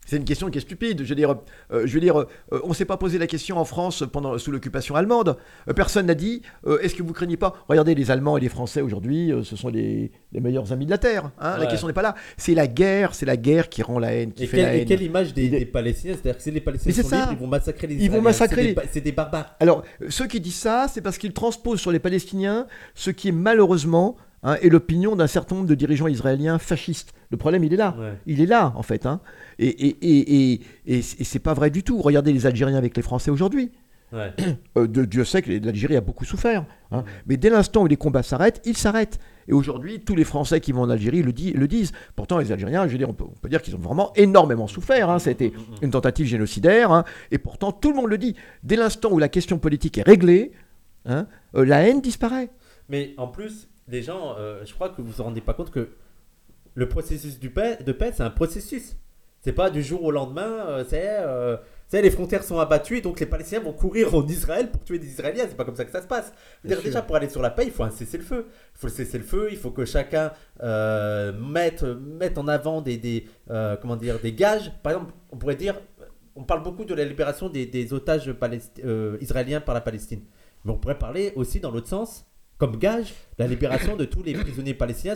C'est 0.06 0.16
une 0.16 0.24
question 0.24 0.50
qui 0.50 0.58
est 0.58 0.60
stupide. 0.60 1.02
Je 1.02 1.08
veux 1.08 1.14
dire, 1.14 1.36
euh, 1.72 1.86
je 1.86 1.94
veux 1.94 2.00
dire, 2.00 2.18
euh, 2.18 2.26
on 2.64 2.70
ne 2.70 2.74
s'est 2.74 2.84
pas 2.84 2.96
posé 2.96 3.18
la 3.18 3.26
question 3.26 3.58
en 3.58 3.64
France 3.64 4.04
pendant 4.10 4.36
sous 4.38 4.50
l'occupation 4.50 4.94
allemande. 4.96 5.36
Euh, 5.68 5.72
personne 5.72 6.06
n'a 6.06 6.14
dit 6.14 6.42
est-ce 6.82 6.94
que 6.94 7.02
vous 7.02 7.12
craignez 7.12 7.36
pas 7.36 7.54
Regardez, 7.68 7.94
les 7.94 8.10
Allemands 8.10 8.36
et 8.36 8.40
les 8.40 8.48
Français 8.48 8.80
aujourd'hui, 8.80 9.32
ce 9.42 9.56
sont 9.56 9.68
les, 9.68 10.10
les 10.32 10.40
meilleurs 10.40 10.72
amis 10.72 10.86
de 10.86 10.90
la 10.90 10.98
terre. 10.98 11.30
hein. 11.40 11.56
La 11.58 11.66
question 11.66 11.86
n'est 11.86 11.94
pas 11.94 12.02
là. 12.02 12.14
C'est 12.36 12.54
la 12.54 12.66
guerre, 12.66 13.14
c'est 13.14 13.26
la 13.26 13.36
guerre 13.36 13.68
qui 13.68 13.82
rend 13.82 13.98
la 13.98 14.12
haine, 14.12 14.32
qui 14.32 14.44
et, 14.44 14.46
fait 14.46 14.56
quelle, 14.58 14.66
la 14.66 14.74
et 14.74 14.80
haine. 14.80 14.86
quelle 14.86 15.02
image 15.02 15.34
des, 15.34 15.64
Palestiniens 15.66 16.14
C'est-à-dire 16.14 16.36
que 16.36 16.42
si 16.42 16.50
les 16.50 16.60
Palestiniens 16.60 16.94
c'est 16.94 17.02
sont 17.02 17.16
libres, 17.16 17.32
ils 17.32 17.38
vont 17.38 17.46
massacrer 17.46 17.86
les 17.86 17.94
Ils 17.96 18.10
vont 18.10 18.20
massacrer 18.20 18.62
C'est 18.62 18.74
des 18.74 18.88
C'est 18.92 19.00
des 19.00 19.12
barbares. 19.12 19.56
Alors, 19.60 19.82
ceux 20.08 20.26
qui 20.26 20.40
disent 20.40 20.54
ça, 20.54 20.86
c'est 20.92 21.00
parce 21.00 21.18
qu'ils 21.18 21.32
transposent 21.32 21.80
sur 21.80 21.92
les 21.92 21.98
Palestiniens 21.98 22.66
ce 22.94 23.10
qui 23.10 23.28
est 23.28 23.32
malheureusement 23.32 24.16
hein, 24.44 24.56
est 24.62 24.68
l'opinion 24.68 25.16
d'un 25.16 25.26
certain 25.26 25.56
nombre 25.56 25.66
de 25.68 25.74
dirigeants 25.74 26.06
israéliens 26.06 26.58
fascistes. 26.58 27.12
Le 27.30 27.36
problème, 27.36 27.64
il 27.64 27.72
est 27.74 27.76
là. 27.76 27.96
Ouais. 27.98 28.12
Il 28.26 28.40
est 28.40 28.46
là, 28.46 28.72
en 28.76 28.82
fait. 28.82 29.06
hein. 29.06 29.20
Et, 29.58 29.66
et, 29.68 29.96
et, 30.02 30.52
et, 30.52 30.60
et 30.86 30.98
et 30.98 31.02
c'est 31.02 31.38
pas 31.40 31.54
vrai 31.54 31.70
du 31.70 31.82
tout. 31.82 32.00
Regardez 32.00 32.32
les 32.32 32.46
Algériens 32.46 32.78
avec 32.78 32.96
les 32.96 33.02
Français 33.02 33.30
aujourd'hui. 33.32 33.72
Ouais. 34.12 34.32
Euh, 34.76 34.88
de, 34.88 35.04
Dieu 35.04 35.24
sait 35.24 35.40
que 35.42 35.50
l'Algérie 35.52 35.96
a 35.96 36.00
beaucoup 36.00 36.24
souffert. 36.24 36.64
hein. 36.90 37.04
Mais 37.26 37.36
dès 37.36 37.48
l'instant 37.48 37.82
où 37.82 37.86
les 37.86 37.96
combats 37.96 38.24
s'arrêtent, 38.24 38.60
ils 38.64 38.76
s'arrêtent. 38.76 39.18
Et 39.46 39.52
aujourd'hui, 39.52 40.00
tous 40.00 40.16
les 40.16 40.24
Français 40.24 40.60
qui 40.60 40.72
vont 40.72 40.82
en 40.82 40.90
Algérie 40.90 41.22
le, 41.22 41.32
di- 41.32 41.52
le 41.52 41.68
disent. 41.68 41.92
Pourtant, 42.16 42.38
les 42.38 42.50
Algériens, 42.50 42.86
je 42.88 42.92
veux 42.92 42.98
dire, 42.98 43.08
on 43.08 43.12
peut, 43.12 43.24
on 43.24 43.38
peut 43.40 43.48
dire 43.48 43.62
qu'ils 43.62 43.76
ont 43.76 43.78
vraiment 43.78 44.12
énormément 44.16 44.66
souffert. 44.66 45.10
hein. 45.10 45.18
Été 45.18 45.52
une 45.82 45.90
tentative 45.90 46.26
génocidaire. 46.26 46.90
hein. 46.92 47.04
Et 47.30 47.38
pourtant, 47.38 47.70
tout 47.72 47.90
le 47.90 47.96
monde 47.96 48.08
le 48.10 48.18
dit. 48.18 48.34
Dès 48.64 48.74
l'instant 48.76 49.10
où 49.12 49.18
la 49.18 49.28
question 49.28 49.58
politique 49.58 49.96
est 49.98 50.02
réglée, 50.02 50.50
hein, 51.06 51.26
euh, 51.54 51.64
la 51.64 51.86
haine 51.86 52.00
disparaît. 52.00 52.50
Mais 52.88 53.14
en 53.16 53.28
plus, 53.28 53.68
les 53.88 54.02
gens, 54.02 54.36
euh, 54.38 54.64
je 54.64 54.72
crois 54.74 54.88
que 54.90 55.02
vous 55.02 55.10
vous 55.10 55.22
rendez 55.22 55.40
pas 55.40 55.54
compte 55.54 55.70
que 55.70 55.90
le 56.74 56.88
processus 56.88 57.38
du 57.38 57.50
paix, 57.50 57.78
de 57.84 57.92
paix, 57.92 58.12
c'est 58.14 58.22
un 58.22 58.30
processus. 58.30 58.96
C'est 59.40 59.52
pas 59.52 59.68
du 59.68 59.82
jour 59.82 60.02
au 60.02 60.10
lendemain, 60.10 60.66
euh, 60.68 60.84
c'est. 60.88 61.06
euh, 61.06 61.58
c'est 61.86 62.00
les 62.00 62.10
frontières 62.10 62.42
sont 62.42 62.58
abattues, 62.58 63.02
donc 63.02 63.20
les 63.20 63.26
Palestiniens 63.26 63.60
vont 63.60 63.74
courir 63.74 64.14
en 64.14 64.26
Israël 64.26 64.70
pour 64.70 64.82
tuer 64.82 64.98
des 64.98 65.06
Israéliens. 65.06 65.44
C'est 65.46 65.54
pas 65.56 65.66
comme 65.66 65.76
ça 65.76 65.84
que 65.84 65.90
ça 65.92 66.00
se 66.00 66.06
passe. 66.06 66.32
Dire, 66.64 66.80
déjà, 66.80 67.02
pour 67.02 67.14
aller 67.14 67.28
sur 67.28 67.42
la 67.42 67.50
paix, 67.50 67.64
il 67.66 67.70
faut 67.70 67.82
un 67.84 67.90
cessez-le-feu. 67.90 68.46
Il 68.48 68.78
faut 68.78 68.86
le 68.86 68.92
cessez-le-feu, 68.92 69.48
il 69.50 69.58
faut 69.58 69.70
que 69.70 69.84
chacun 69.84 70.32
euh, 70.62 71.30
mette, 71.38 71.82
mette 71.82 72.38
en 72.38 72.48
avant 72.48 72.80
des, 72.80 72.96
des, 72.96 73.26
comment 73.82 73.96
dire, 73.96 74.18
des 74.18 74.32
gages. 74.32 74.72
Par 74.82 74.94
exemple, 74.94 75.12
on 75.30 75.36
pourrait 75.36 75.56
dire, 75.56 75.78
on 76.34 76.42
parle 76.42 76.62
beaucoup 76.62 76.86
de 76.86 76.94
la 76.94 77.04
libération 77.04 77.50
des, 77.50 77.66
des 77.66 77.92
otages 77.92 78.34
israéliens 79.20 79.60
par 79.60 79.74
la 79.74 79.82
Palestine. 79.82 80.22
Mais 80.64 80.72
on 80.72 80.78
pourrait 80.78 80.98
parler 80.98 81.34
aussi 81.36 81.60
dans 81.60 81.70
l'autre 81.70 81.88
sens, 81.88 82.24
comme 82.58 82.76
gage, 82.76 83.14
la 83.38 83.46
libération 83.46 83.96
de 83.96 84.04
tous 84.04 84.22
les 84.22 84.32
prisonniers 84.34 84.74
palestiniens, 84.74 85.14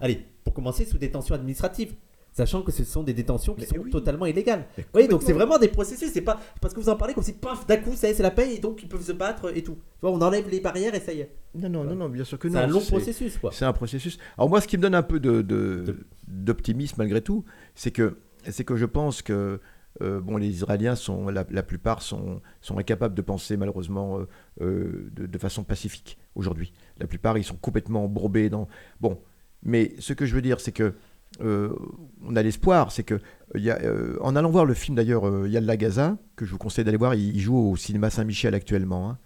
allez, 0.00 0.24
pour 0.44 0.52
commencer, 0.54 0.84
sous 0.84 0.98
détention 0.98 1.34
administrative. 1.34 1.94
Sachant 2.36 2.62
que 2.62 2.72
ce 2.72 2.82
sont 2.82 3.04
des 3.04 3.14
détentions 3.14 3.54
qui 3.54 3.60
Mais 3.60 3.66
sont 3.68 3.76
oui. 3.84 3.90
totalement 3.92 4.26
illégales. 4.26 4.66
Oui, 4.92 5.06
donc 5.06 5.22
c'est 5.22 5.32
vraiment 5.32 5.56
des 5.56 5.68
processus. 5.68 6.10
C'est 6.12 6.20
pas 6.20 6.40
parce 6.60 6.74
que 6.74 6.80
vous 6.80 6.88
en 6.88 6.96
parlez 6.96 7.14
comme 7.14 7.22
si, 7.22 7.32
paf, 7.34 7.64
d'un 7.64 7.76
coup, 7.76 7.92
ça 7.94 8.08
y 8.08 8.10
est, 8.10 8.14
c'est 8.14 8.24
la 8.24 8.32
paix 8.32 8.56
et 8.56 8.58
donc 8.58 8.82
ils 8.82 8.88
peuvent 8.88 9.04
se 9.06 9.12
battre 9.12 9.56
et 9.56 9.62
tout. 9.62 9.74
Tu 9.74 9.80
vois, 10.00 10.10
on 10.10 10.20
enlève 10.20 10.48
les 10.50 10.58
barrières 10.58 10.96
et 10.96 10.98
ça 10.98 11.12
y 11.12 11.20
est. 11.20 11.30
Non, 11.54 11.68
non, 11.68 11.84
non, 11.84 11.94
non, 11.94 12.08
bien 12.08 12.24
sûr 12.24 12.36
que 12.36 12.48
non. 12.48 12.54
C'est 12.54 12.60
un 12.60 12.66
long 12.66 12.80
processus, 12.80 13.38
quoi. 13.38 13.52
C'est 13.52 13.64
un 13.64 13.72
processus. 13.72 14.18
Alors 14.36 14.48
moi, 14.50 14.60
ce 14.60 14.66
qui 14.66 14.76
me 14.76 14.82
donne 14.82 14.96
un 14.96 15.04
peu 15.04 15.20
de, 15.20 15.42
de- 15.42 15.84
De- 15.86 15.96
d'optimisme 16.26 16.96
malgré 16.98 17.20
tout, 17.20 17.44
c'est 17.76 17.92
que, 17.92 18.16
c'est 18.50 18.64
que 18.64 18.74
je 18.74 18.86
pense 18.86 19.22
que 19.22 19.60
euh, 20.02 20.20
bon, 20.20 20.36
les 20.36 20.48
Israéliens 20.48 20.96
sont, 20.96 21.28
la, 21.28 21.44
plupart 21.44 22.02
sont, 22.02 22.40
sont 22.60 22.78
incapables 22.78 23.14
de 23.14 23.22
penser 23.22 23.56
malheureusement 23.56 24.18
euh, 24.18 24.28
euh, 24.60 25.10
de, 25.14 25.38
façon 25.38 25.62
pacifique 25.62 26.18
aujourd'hui. 26.34 26.72
La 26.98 27.06
plupart, 27.06 27.38
ils 27.38 27.44
sont 27.44 27.56
complètement 27.56 28.04
embourbés 28.04 28.50
dans. 28.50 28.66
Bon, 29.00 29.20
mais 29.62 29.94
ce 30.00 30.12
que 30.12 30.26
je 30.26 30.34
veux 30.34 30.42
dire, 30.42 30.60
c'est 30.60 30.72
que 30.72 30.94
on 31.40 32.36
a 32.36 32.42
l'espoir, 32.42 32.92
c'est 32.92 33.02
que 33.02 33.18
y 33.56 33.68
a, 33.68 33.80
en 34.20 34.36
allant 34.36 34.50
voir 34.50 34.64
le 34.64 34.74
film 34.74 34.96
d'ailleurs, 34.96 35.26
euh, 35.26 35.48
Yann 35.48 35.64
la 35.64 35.76
Gaza, 35.76 36.16
que 36.36 36.44
je 36.44 36.52
vous 36.52 36.58
conseille 36.58 36.84
d'aller 36.84 36.96
voir, 36.96 37.16
il, 37.16 37.40
joue 37.40 37.56
au 37.56 37.76
cinéma 37.76 38.08
Saint-Michel 38.08 38.54
actuellement. 38.54 39.10
hein. 39.10 39.18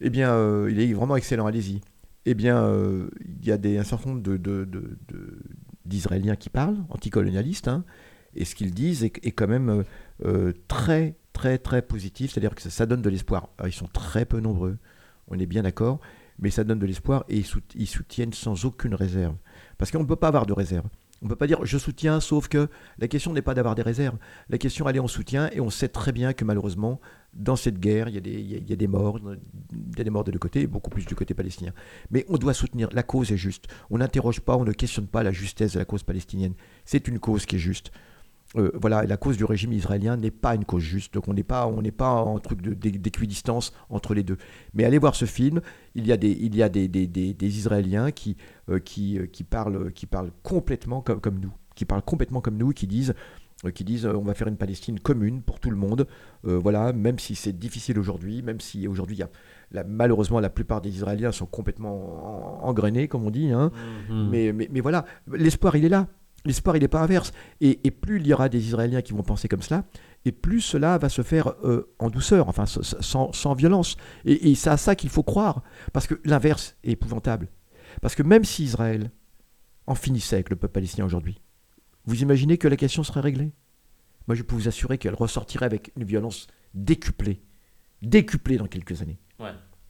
Eh 0.00 0.10
bien, 0.10 0.68
il 0.68 0.80
est 0.80 0.92
vraiment 0.92 1.16
excellent, 1.16 1.46
allez-y. 1.46 1.80
Eh 2.24 2.34
bien, 2.34 2.68
il 3.20 3.46
y 3.46 3.52
a 3.52 3.58
des, 3.58 3.78
un 3.78 3.84
certain 3.84 4.10
nombre 4.10 4.22
d'Israéliens 5.84 6.36
qui 6.36 6.50
parlent, 6.50 6.78
anticolonialistes, 6.90 7.68
hein, 7.68 7.84
et 8.36 8.44
ce 8.44 8.54
qu'ils 8.54 8.72
disent 8.72 9.04
est, 9.04 9.10
quand 9.32 9.48
même 9.48 9.68
euh, 9.68 9.82
euh, 10.24 10.52
très, 10.68 11.16
très, 11.32 11.58
très 11.58 11.82
positif, 11.82 12.32
c'est-à-dire 12.32 12.54
que 12.54 12.62
ça, 12.62 12.86
donne 12.86 13.02
de 13.02 13.10
l'espoir. 13.10 13.48
Ils 13.64 13.72
sont 13.72 13.88
très 13.88 14.24
peu 14.24 14.40
nombreux, 14.40 14.78
on 15.28 15.38
est 15.38 15.46
bien 15.46 15.62
d'accord, 15.62 16.00
mais 16.38 16.50
ça 16.50 16.64
donne 16.64 16.78
de 16.78 16.86
l'espoir 16.86 17.24
et 17.28 17.36
ils, 17.36 17.44
sout- 17.46 17.74
ils 17.74 17.86
soutiennent 17.86 18.32
sans 18.32 18.64
aucune 18.64 18.94
réserve. 18.94 19.36
Parce 19.78 19.90
qu'on 19.90 20.00
ne 20.00 20.06
peut 20.06 20.16
pas 20.16 20.28
avoir 20.28 20.46
de 20.46 20.52
réserve. 20.52 20.86
On 21.22 21.26
ne 21.26 21.30
peut 21.30 21.36
pas 21.36 21.46
dire 21.46 21.64
je 21.64 21.78
soutiens, 21.78 22.20
sauf 22.20 22.48
que 22.48 22.68
la 22.98 23.08
question 23.08 23.32
n'est 23.32 23.40
pas 23.40 23.54
d'avoir 23.54 23.74
des 23.74 23.82
réserves. 23.82 24.18
La 24.50 24.58
question, 24.58 24.86
elle 24.88 24.96
est 24.96 25.00
on 25.00 25.08
soutient, 25.08 25.48
et 25.52 25.60
on 25.60 25.70
sait 25.70 25.88
très 25.88 26.12
bien 26.12 26.34
que 26.34 26.44
malheureusement, 26.44 27.00
dans 27.32 27.56
cette 27.56 27.78
guerre, 27.80 28.08
il 28.08 28.14
y 28.14 28.18
a 28.72 28.76
des, 28.76 28.86
morts, 28.86 29.18
il 29.18 29.98
y 29.98 30.00
a 30.00 30.04
des 30.04 30.10
morts 30.10 30.24
des 30.24 30.32
deux 30.32 30.38
côtés, 30.38 30.66
beaucoup 30.66 30.90
plus 30.90 31.06
du 31.06 31.14
côté 31.14 31.32
palestinien. 31.32 31.72
Mais 32.10 32.26
on 32.28 32.36
doit 32.36 32.52
soutenir, 32.52 32.88
la 32.92 33.02
cause 33.02 33.32
est 33.32 33.38
juste. 33.38 33.68
On 33.90 33.98
n'interroge 33.98 34.40
pas, 34.40 34.56
on 34.56 34.64
ne 34.64 34.72
questionne 34.72 35.06
pas 35.06 35.22
la 35.22 35.32
justesse 35.32 35.72
de 35.72 35.78
la 35.78 35.84
cause 35.84 36.02
palestinienne. 36.02 36.54
C'est 36.84 37.08
une 37.08 37.18
cause 37.18 37.46
qui 37.46 37.56
est 37.56 37.60
juste. 37.60 37.90
Euh, 38.56 38.70
voilà, 38.80 39.02
la 39.04 39.16
cause 39.16 39.36
du 39.36 39.44
régime 39.44 39.72
israélien 39.72 40.16
n'est 40.16 40.30
pas 40.30 40.54
une 40.54 40.64
cause 40.64 40.82
juste. 40.82 41.14
Donc 41.14 41.26
on 41.28 41.34
n'est 41.34 41.42
pas, 41.42 41.66
on 41.66 41.82
n'est 41.82 41.90
pas 41.90 42.10
en 42.10 42.38
truc 42.38 42.60
d'équidistance 42.62 43.72
entre 43.90 44.14
les 44.14 44.22
deux. 44.22 44.36
Mais 44.74 44.84
allez 44.84 44.98
voir 44.98 45.14
ce 45.16 45.24
film. 45.24 45.60
Il 45.94 46.06
y 46.06 46.12
a 46.12 46.16
des, 46.16 46.30
il 46.30 46.54
y 46.54 46.62
a 46.62 46.68
des, 46.68 46.86
des, 46.88 47.06
des- 47.06 47.34
des 47.34 47.58
Israéliens 47.58 48.10
qui, 48.12 48.36
euh, 48.70 48.78
qui, 48.78 49.18
euh, 49.18 49.26
qui 49.26 49.42
parlent, 49.44 49.92
qui 49.92 50.06
parlent 50.06 50.30
complètement 50.42 51.00
comme, 51.00 51.20
comme 51.20 51.40
nous, 51.40 51.52
qui 51.74 51.84
parlent 51.84 52.02
complètement 52.02 52.40
comme 52.40 52.56
nous, 52.56 52.70
qui 52.70 52.86
disent, 52.86 53.14
qui 53.74 53.82
disent, 53.82 54.06
on 54.06 54.22
va 54.22 54.34
faire 54.34 54.48
une 54.48 54.56
Palestine 54.58 55.00
commune 55.00 55.40
pour 55.42 55.58
tout 55.58 55.70
le 55.70 55.76
monde. 55.76 56.06
Euh, 56.46 56.58
voilà, 56.58 56.92
même 56.92 57.18
si 57.18 57.34
c'est 57.34 57.58
difficile 57.58 57.98
aujourd'hui, 57.98 58.42
même 58.42 58.60
si 58.60 58.86
aujourd'hui 58.86 59.20
malheureusement 59.88 60.38
la 60.38 60.50
plupart 60.50 60.80
des 60.80 60.90
Israéliens 60.90 61.32
sont 61.32 61.46
complètement 61.46 62.60
en- 62.62 62.68
engrainés, 62.68 63.08
comme 63.08 63.24
on 63.24 63.30
dit. 63.30 63.50
Hein. 63.50 63.72
Mhm. 64.10 64.28
Mais, 64.30 64.52
mais, 64.52 64.68
mais 64.70 64.80
voilà, 64.80 65.04
l'espoir, 65.32 65.74
il 65.76 65.84
est 65.84 65.88
là. 65.88 66.06
L'espoir, 66.44 66.76
il 66.76 66.80
n'est 66.80 66.88
pas 66.88 67.02
inverse. 67.02 67.32
Et, 67.60 67.90
plus 67.90 68.20
il 68.20 68.26
y 68.26 68.34
aura 68.34 68.48
des 68.48 68.66
Israéliens 68.66 69.00
qui 69.00 69.12
vont 69.12 69.22
penser 69.22 69.48
comme 69.48 69.62
cela, 69.62 69.84
et 70.24 70.32
plus 70.32 70.60
cela 70.60 70.98
va 70.98 71.08
se 71.08 71.22
faire 71.22 71.54
euh, 71.64 71.94
en 71.98 72.10
douceur, 72.10 72.48
enfin 72.48 72.64
sans, 72.66 73.54
violence. 73.54 73.96
Et, 74.24 74.54
c'est 74.54 74.70
à 74.70 74.76
ça 74.76 74.94
qu'il 74.94 75.10
faut 75.10 75.22
croire. 75.22 75.62
Parce 75.92 76.06
que 76.06 76.20
l'inverse 76.24 76.76
est 76.84 76.92
épouvantable. 76.92 77.48
Parce 78.02 78.14
que 78.14 78.22
même 78.22 78.44
si 78.44 78.64
Israël 78.64 79.10
en 79.86 79.94
finissait 79.94 80.36
avec 80.36 80.50
le 80.50 80.56
peuple 80.56 80.74
palestinien 80.74 81.06
aujourd'hui, 81.06 81.40
vous 82.06 82.22
imaginez 82.22 82.58
que 82.58 82.68
la 82.68 82.76
question 82.76 83.02
serait 83.02 83.20
réglée? 83.20 83.52
Moi, 84.26 84.34
je 84.34 84.42
peux 84.42 84.54
vous 84.54 84.68
assurer 84.68 84.98
qu'elle 84.98 85.14
ressortirait 85.14 85.66
avec 85.66 85.92
une 85.96 86.04
violence 86.04 86.46
décuplée. 86.74 87.42
Décuplée 88.02 88.58
dans 88.58 88.66
quelques 88.66 89.00
années. 89.02 89.18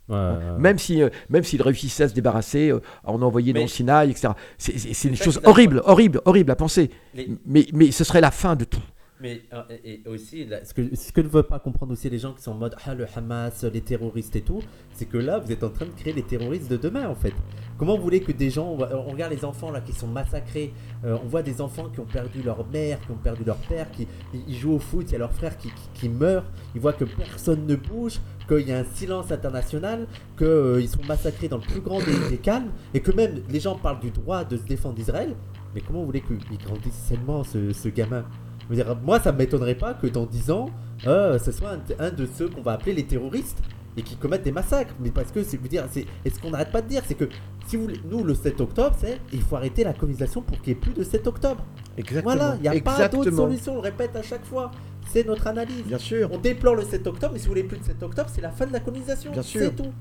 Ouais. 0.08 0.16
Même 0.58 0.78
si, 0.78 1.02
euh, 1.02 1.08
même 1.28 1.44
s'il 1.44 1.62
réussissait 1.62 2.04
à 2.04 2.08
se 2.08 2.14
débarrasser, 2.14 2.70
euh, 2.70 2.80
à 3.04 3.12
en 3.12 3.20
envoyer 3.22 3.52
Mais- 3.52 3.60
dans 3.60 3.64
le 3.64 3.70
Sinaï, 3.70 4.10
etc. 4.10 4.28
C'est, 4.58 5.08
une 5.08 5.16
chose 5.16 5.40
horrible, 5.44 5.82
horrible, 5.84 6.20
horrible 6.24 6.50
à 6.50 6.56
penser. 6.56 6.90
Les- 7.14 7.28
Mais, 7.46 7.66
mais 7.72 7.90
ce 7.90 8.04
serait 8.04 8.20
la 8.20 8.30
fin 8.30 8.56
de 8.56 8.64
tout. 8.64 8.80
Mais 9.20 9.42
euh, 9.52 9.62
et 9.84 10.02
aussi, 10.06 10.46
ce, 10.64 10.74
que, 10.74 10.94
ce 10.96 11.12
que 11.12 11.20
ne 11.20 11.28
veulent 11.28 11.46
pas 11.46 11.60
comprendre 11.60 11.92
aussi 11.92 12.10
les 12.10 12.18
gens 12.18 12.32
qui 12.32 12.42
sont 12.42 12.50
en 12.50 12.56
mode 12.56 12.74
ah, 12.84 12.94
le 12.94 13.06
Hamas, 13.14 13.62
les 13.62 13.80
terroristes 13.80 14.34
et 14.34 14.42
tout, 14.42 14.60
c'est 14.92 15.04
que 15.06 15.18
là, 15.18 15.38
vous 15.38 15.52
êtes 15.52 15.62
en 15.62 15.70
train 15.70 15.86
de 15.86 15.92
créer 15.92 16.12
les 16.12 16.24
terroristes 16.24 16.68
de 16.68 16.76
demain 16.76 17.08
en 17.08 17.14
fait. 17.14 17.32
Comment 17.78 17.96
vous 17.96 18.02
voulez 18.02 18.20
que 18.20 18.32
des 18.32 18.50
gens, 18.50 18.66
on, 18.66 19.02
regarde 19.10 19.32
les 19.32 19.44
enfants 19.44 19.70
là 19.70 19.80
qui 19.80 19.92
sont 19.92 20.08
massacrés, 20.08 20.72
euh, 21.04 21.16
on 21.22 21.28
voit 21.28 21.42
des 21.42 21.60
enfants 21.60 21.88
qui 21.90 22.00
ont 22.00 22.06
perdu 22.06 22.42
leur 22.42 22.66
mère, 22.66 23.00
qui 23.00 23.12
ont 23.12 23.16
perdu 23.16 23.44
leur 23.44 23.56
père, 23.56 23.88
qui 23.92 24.08
ils, 24.48 24.56
jouent 24.56 24.74
au 24.74 24.78
foot, 24.80 25.06
il 25.08 25.12
y 25.12 25.14
a 25.14 25.18
leur 25.18 25.32
frère 25.32 25.56
qui, 25.56 25.70
qui, 25.94 26.08
meurt, 26.08 26.44
ils 26.74 26.80
voient 26.80 26.92
que 26.92 27.04
personne 27.04 27.66
ne 27.66 27.76
bouge, 27.76 28.20
qu'il 28.48 28.68
y 28.68 28.72
a 28.72 28.78
un 28.78 28.84
silence 28.94 29.30
international, 29.30 30.08
qu'ils 30.36 30.88
sont 30.88 31.04
massacrés 31.06 31.48
dans 31.48 31.58
le 31.58 31.62
plus 31.62 31.80
grand 31.80 32.00
des, 32.00 32.30
des 32.30 32.38
calmes, 32.38 32.70
et 32.92 33.00
que 33.00 33.12
même 33.12 33.42
les 33.48 33.60
gens 33.60 33.76
parlent 33.76 34.00
du 34.00 34.10
droit 34.10 34.44
de 34.44 34.56
se 34.56 34.64
défendre 34.64 34.96
d'Israël. 34.96 35.34
Mais 35.74 35.80
comment 35.80 36.00
vous 36.00 36.06
voulez 36.06 36.20
qu'il 36.20 36.58
grandisse 36.58 36.94
sainement 36.94 37.42
ce, 37.42 37.72
ce 37.72 37.88
gamin? 37.88 38.24
Je 38.64 38.74
veux 38.74 38.82
dire, 38.82 38.96
moi, 39.04 39.20
ça 39.20 39.32
ne 39.32 39.38
m'étonnerait 39.38 39.74
pas 39.74 39.94
que 39.94 40.06
dans 40.06 40.26
10 40.26 40.50
ans, 40.50 40.70
euh, 41.06 41.38
ce 41.38 41.52
soit 41.52 41.70
un, 41.70 42.04
un 42.06 42.10
de 42.10 42.26
ceux 42.26 42.48
qu'on 42.48 42.62
va 42.62 42.72
appeler 42.72 42.92
les 42.94 43.04
terroristes 43.04 43.58
et 43.96 44.02
qui 44.02 44.16
commettent 44.16 44.42
des 44.42 44.52
massacres. 44.52 44.94
Mais 45.00 45.10
parce 45.10 45.30
que, 45.30 45.42
c'est, 45.42 45.56
veux 45.56 45.68
dire, 45.68 45.84
c'est, 45.90 46.06
et 46.24 46.30
ce 46.30 46.38
qu'on 46.40 46.50
n'arrête 46.50 46.72
pas 46.72 46.82
de 46.82 46.88
dire, 46.88 47.02
c'est 47.06 47.14
que 47.14 47.28
si 47.66 47.76
vous, 47.76 47.82
voulez- 47.82 48.00
nous, 48.10 48.24
le 48.24 48.34
7 48.34 48.60
octobre, 48.60 48.96
c'est 48.98 49.20
il 49.32 49.40
faut 49.42 49.56
arrêter 49.56 49.84
la 49.84 49.92
colonisation 49.92 50.42
pour 50.42 50.60
qu'il 50.60 50.72
n'y 50.72 50.78
ait 50.78 50.80
plus 50.80 50.92
de 50.94 51.04
7 51.04 51.26
octobre. 51.26 51.64
Exactement. 51.96 52.34
Voilà, 52.34 52.56
il 52.56 52.62
n'y 52.62 52.68
a 52.68 52.72
pas 52.82 52.96
d'autre 53.08 53.30
solution, 53.48 53.72
on 53.72 53.76
le 53.76 53.80
répète 53.82 54.16
à 54.16 54.22
chaque 54.22 54.44
fois. 54.44 54.70
C'est 55.06 55.26
notre 55.26 55.46
analyse. 55.46 55.84
Bien 55.84 55.98
sûr. 55.98 56.30
On 56.32 56.38
déplore 56.38 56.74
le 56.74 56.82
7 56.82 57.06
octobre, 57.06 57.34
mais 57.34 57.38
si 57.38 57.44
vous 57.44 57.50
voulez 57.52 57.64
plus 57.64 57.78
de 57.78 57.84
7 57.84 58.02
octobre, 58.02 58.28
c'est 58.32 58.40
la 58.40 58.50
fin 58.50 58.66
de 58.66 58.72
la 58.72 58.80
colonisation. 58.80 59.30
Bien 59.32 59.42
sûr. 59.42 59.60
C'est 59.60 59.76
tout. 59.76 59.92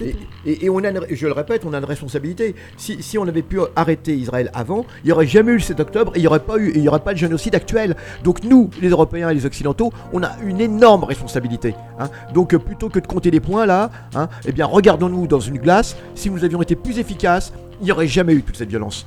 Et, 0.00 0.10
tout. 0.12 0.18
et- 0.44 0.64
et 0.66 0.70
on 0.70 0.78
a, 0.84 0.90
une- 0.90 1.00
je 1.10 1.26
le 1.26 1.32
répète, 1.32 1.62
on 1.64 1.72
a 1.72 1.78
une 1.78 1.84
responsabilité. 1.84 2.54
Si, 2.76 3.02
si 3.02 3.16
on 3.18 3.26
avait 3.26 3.42
pu 3.42 3.58
arrêter 3.74 4.14
Israël 4.14 4.50
avant, 4.54 4.84
il 5.02 5.06
n'y 5.06 5.12
aurait 5.12 5.26
jamais 5.26 5.52
eu 5.52 5.56
le 5.56 5.60
7 5.62 5.80
octobre 5.80 6.12
et 6.14 6.18
il 6.18 6.20
n'y 6.22 6.26
aurait, 6.26 6.40
pas 6.40 6.58
eu- 6.58 6.72
il 6.74 6.82
y 6.82 6.88
aurait 6.88 7.00
pas 7.00 7.12
de 7.14 7.18
génocide 7.18 7.54
actuel. 7.54 7.96
Donc 8.22 8.42
nous, 8.44 8.70
les 8.80 8.88
Européens 8.90 9.30
et 9.30 9.34
les 9.34 9.46
Occidentaux, 9.46 9.92
on 10.12 10.22
a 10.22 10.32
une 10.44 10.60
énorme 10.60 11.04
responsabilité. 11.04 11.74
hein. 11.98 12.10
Donc 12.34 12.52
euh, 12.54 12.58
plutôt 12.58 12.88
que 12.88 12.98
de 12.98 13.06
compter 13.06 13.30
les 13.30 13.40
points 13.40 13.66
là, 13.66 13.90
hein, 14.14 14.28
eh 14.46 14.52
bien 14.52 14.66
regardons-nous 14.66 15.26
dans 15.26 15.40
une 15.40 15.58
glace. 15.58 15.96
Si 16.14 16.28
nous 16.30 16.44
avions 16.44 16.60
été 16.62 16.76
plus 16.76 16.98
efficaces, 16.98 17.52
il 17.80 17.84
n'y 17.84 17.92
aurait 17.92 18.06
jamais 18.06 18.34
eu 18.34 18.42
toute 18.42 18.56
cette 18.56 18.68
violence. 18.70 19.06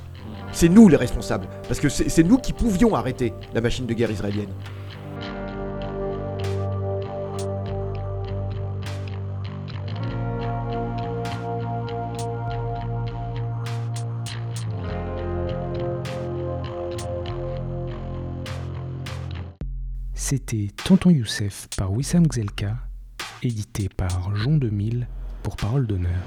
C'est 0.52 0.68
nous 0.68 0.88
les 0.88 0.96
responsables. 0.96 1.46
Parce 1.68 1.78
que 1.78 1.88
c'est 1.88 2.24
nous 2.24 2.38
qui 2.38 2.52
pouvions 2.52 2.96
arrêter 2.96 3.32
la 3.54 3.60
machine 3.60 3.86
de 3.86 3.94
guerre 3.94 4.10
israélienne. 4.10 4.48
C'était 20.30 20.68
Tonton 20.84 21.10
Youssef 21.10 21.66
par 21.76 21.92
Wissam 21.92 22.24
Gzelka, 22.30 22.76
édité 23.42 23.88
par 23.88 24.36
Jean 24.36 24.58
2000 24.58 25.08
pour 25.42 25.56
Parole 25.56 25.88
d'honneur. 25.88 26.22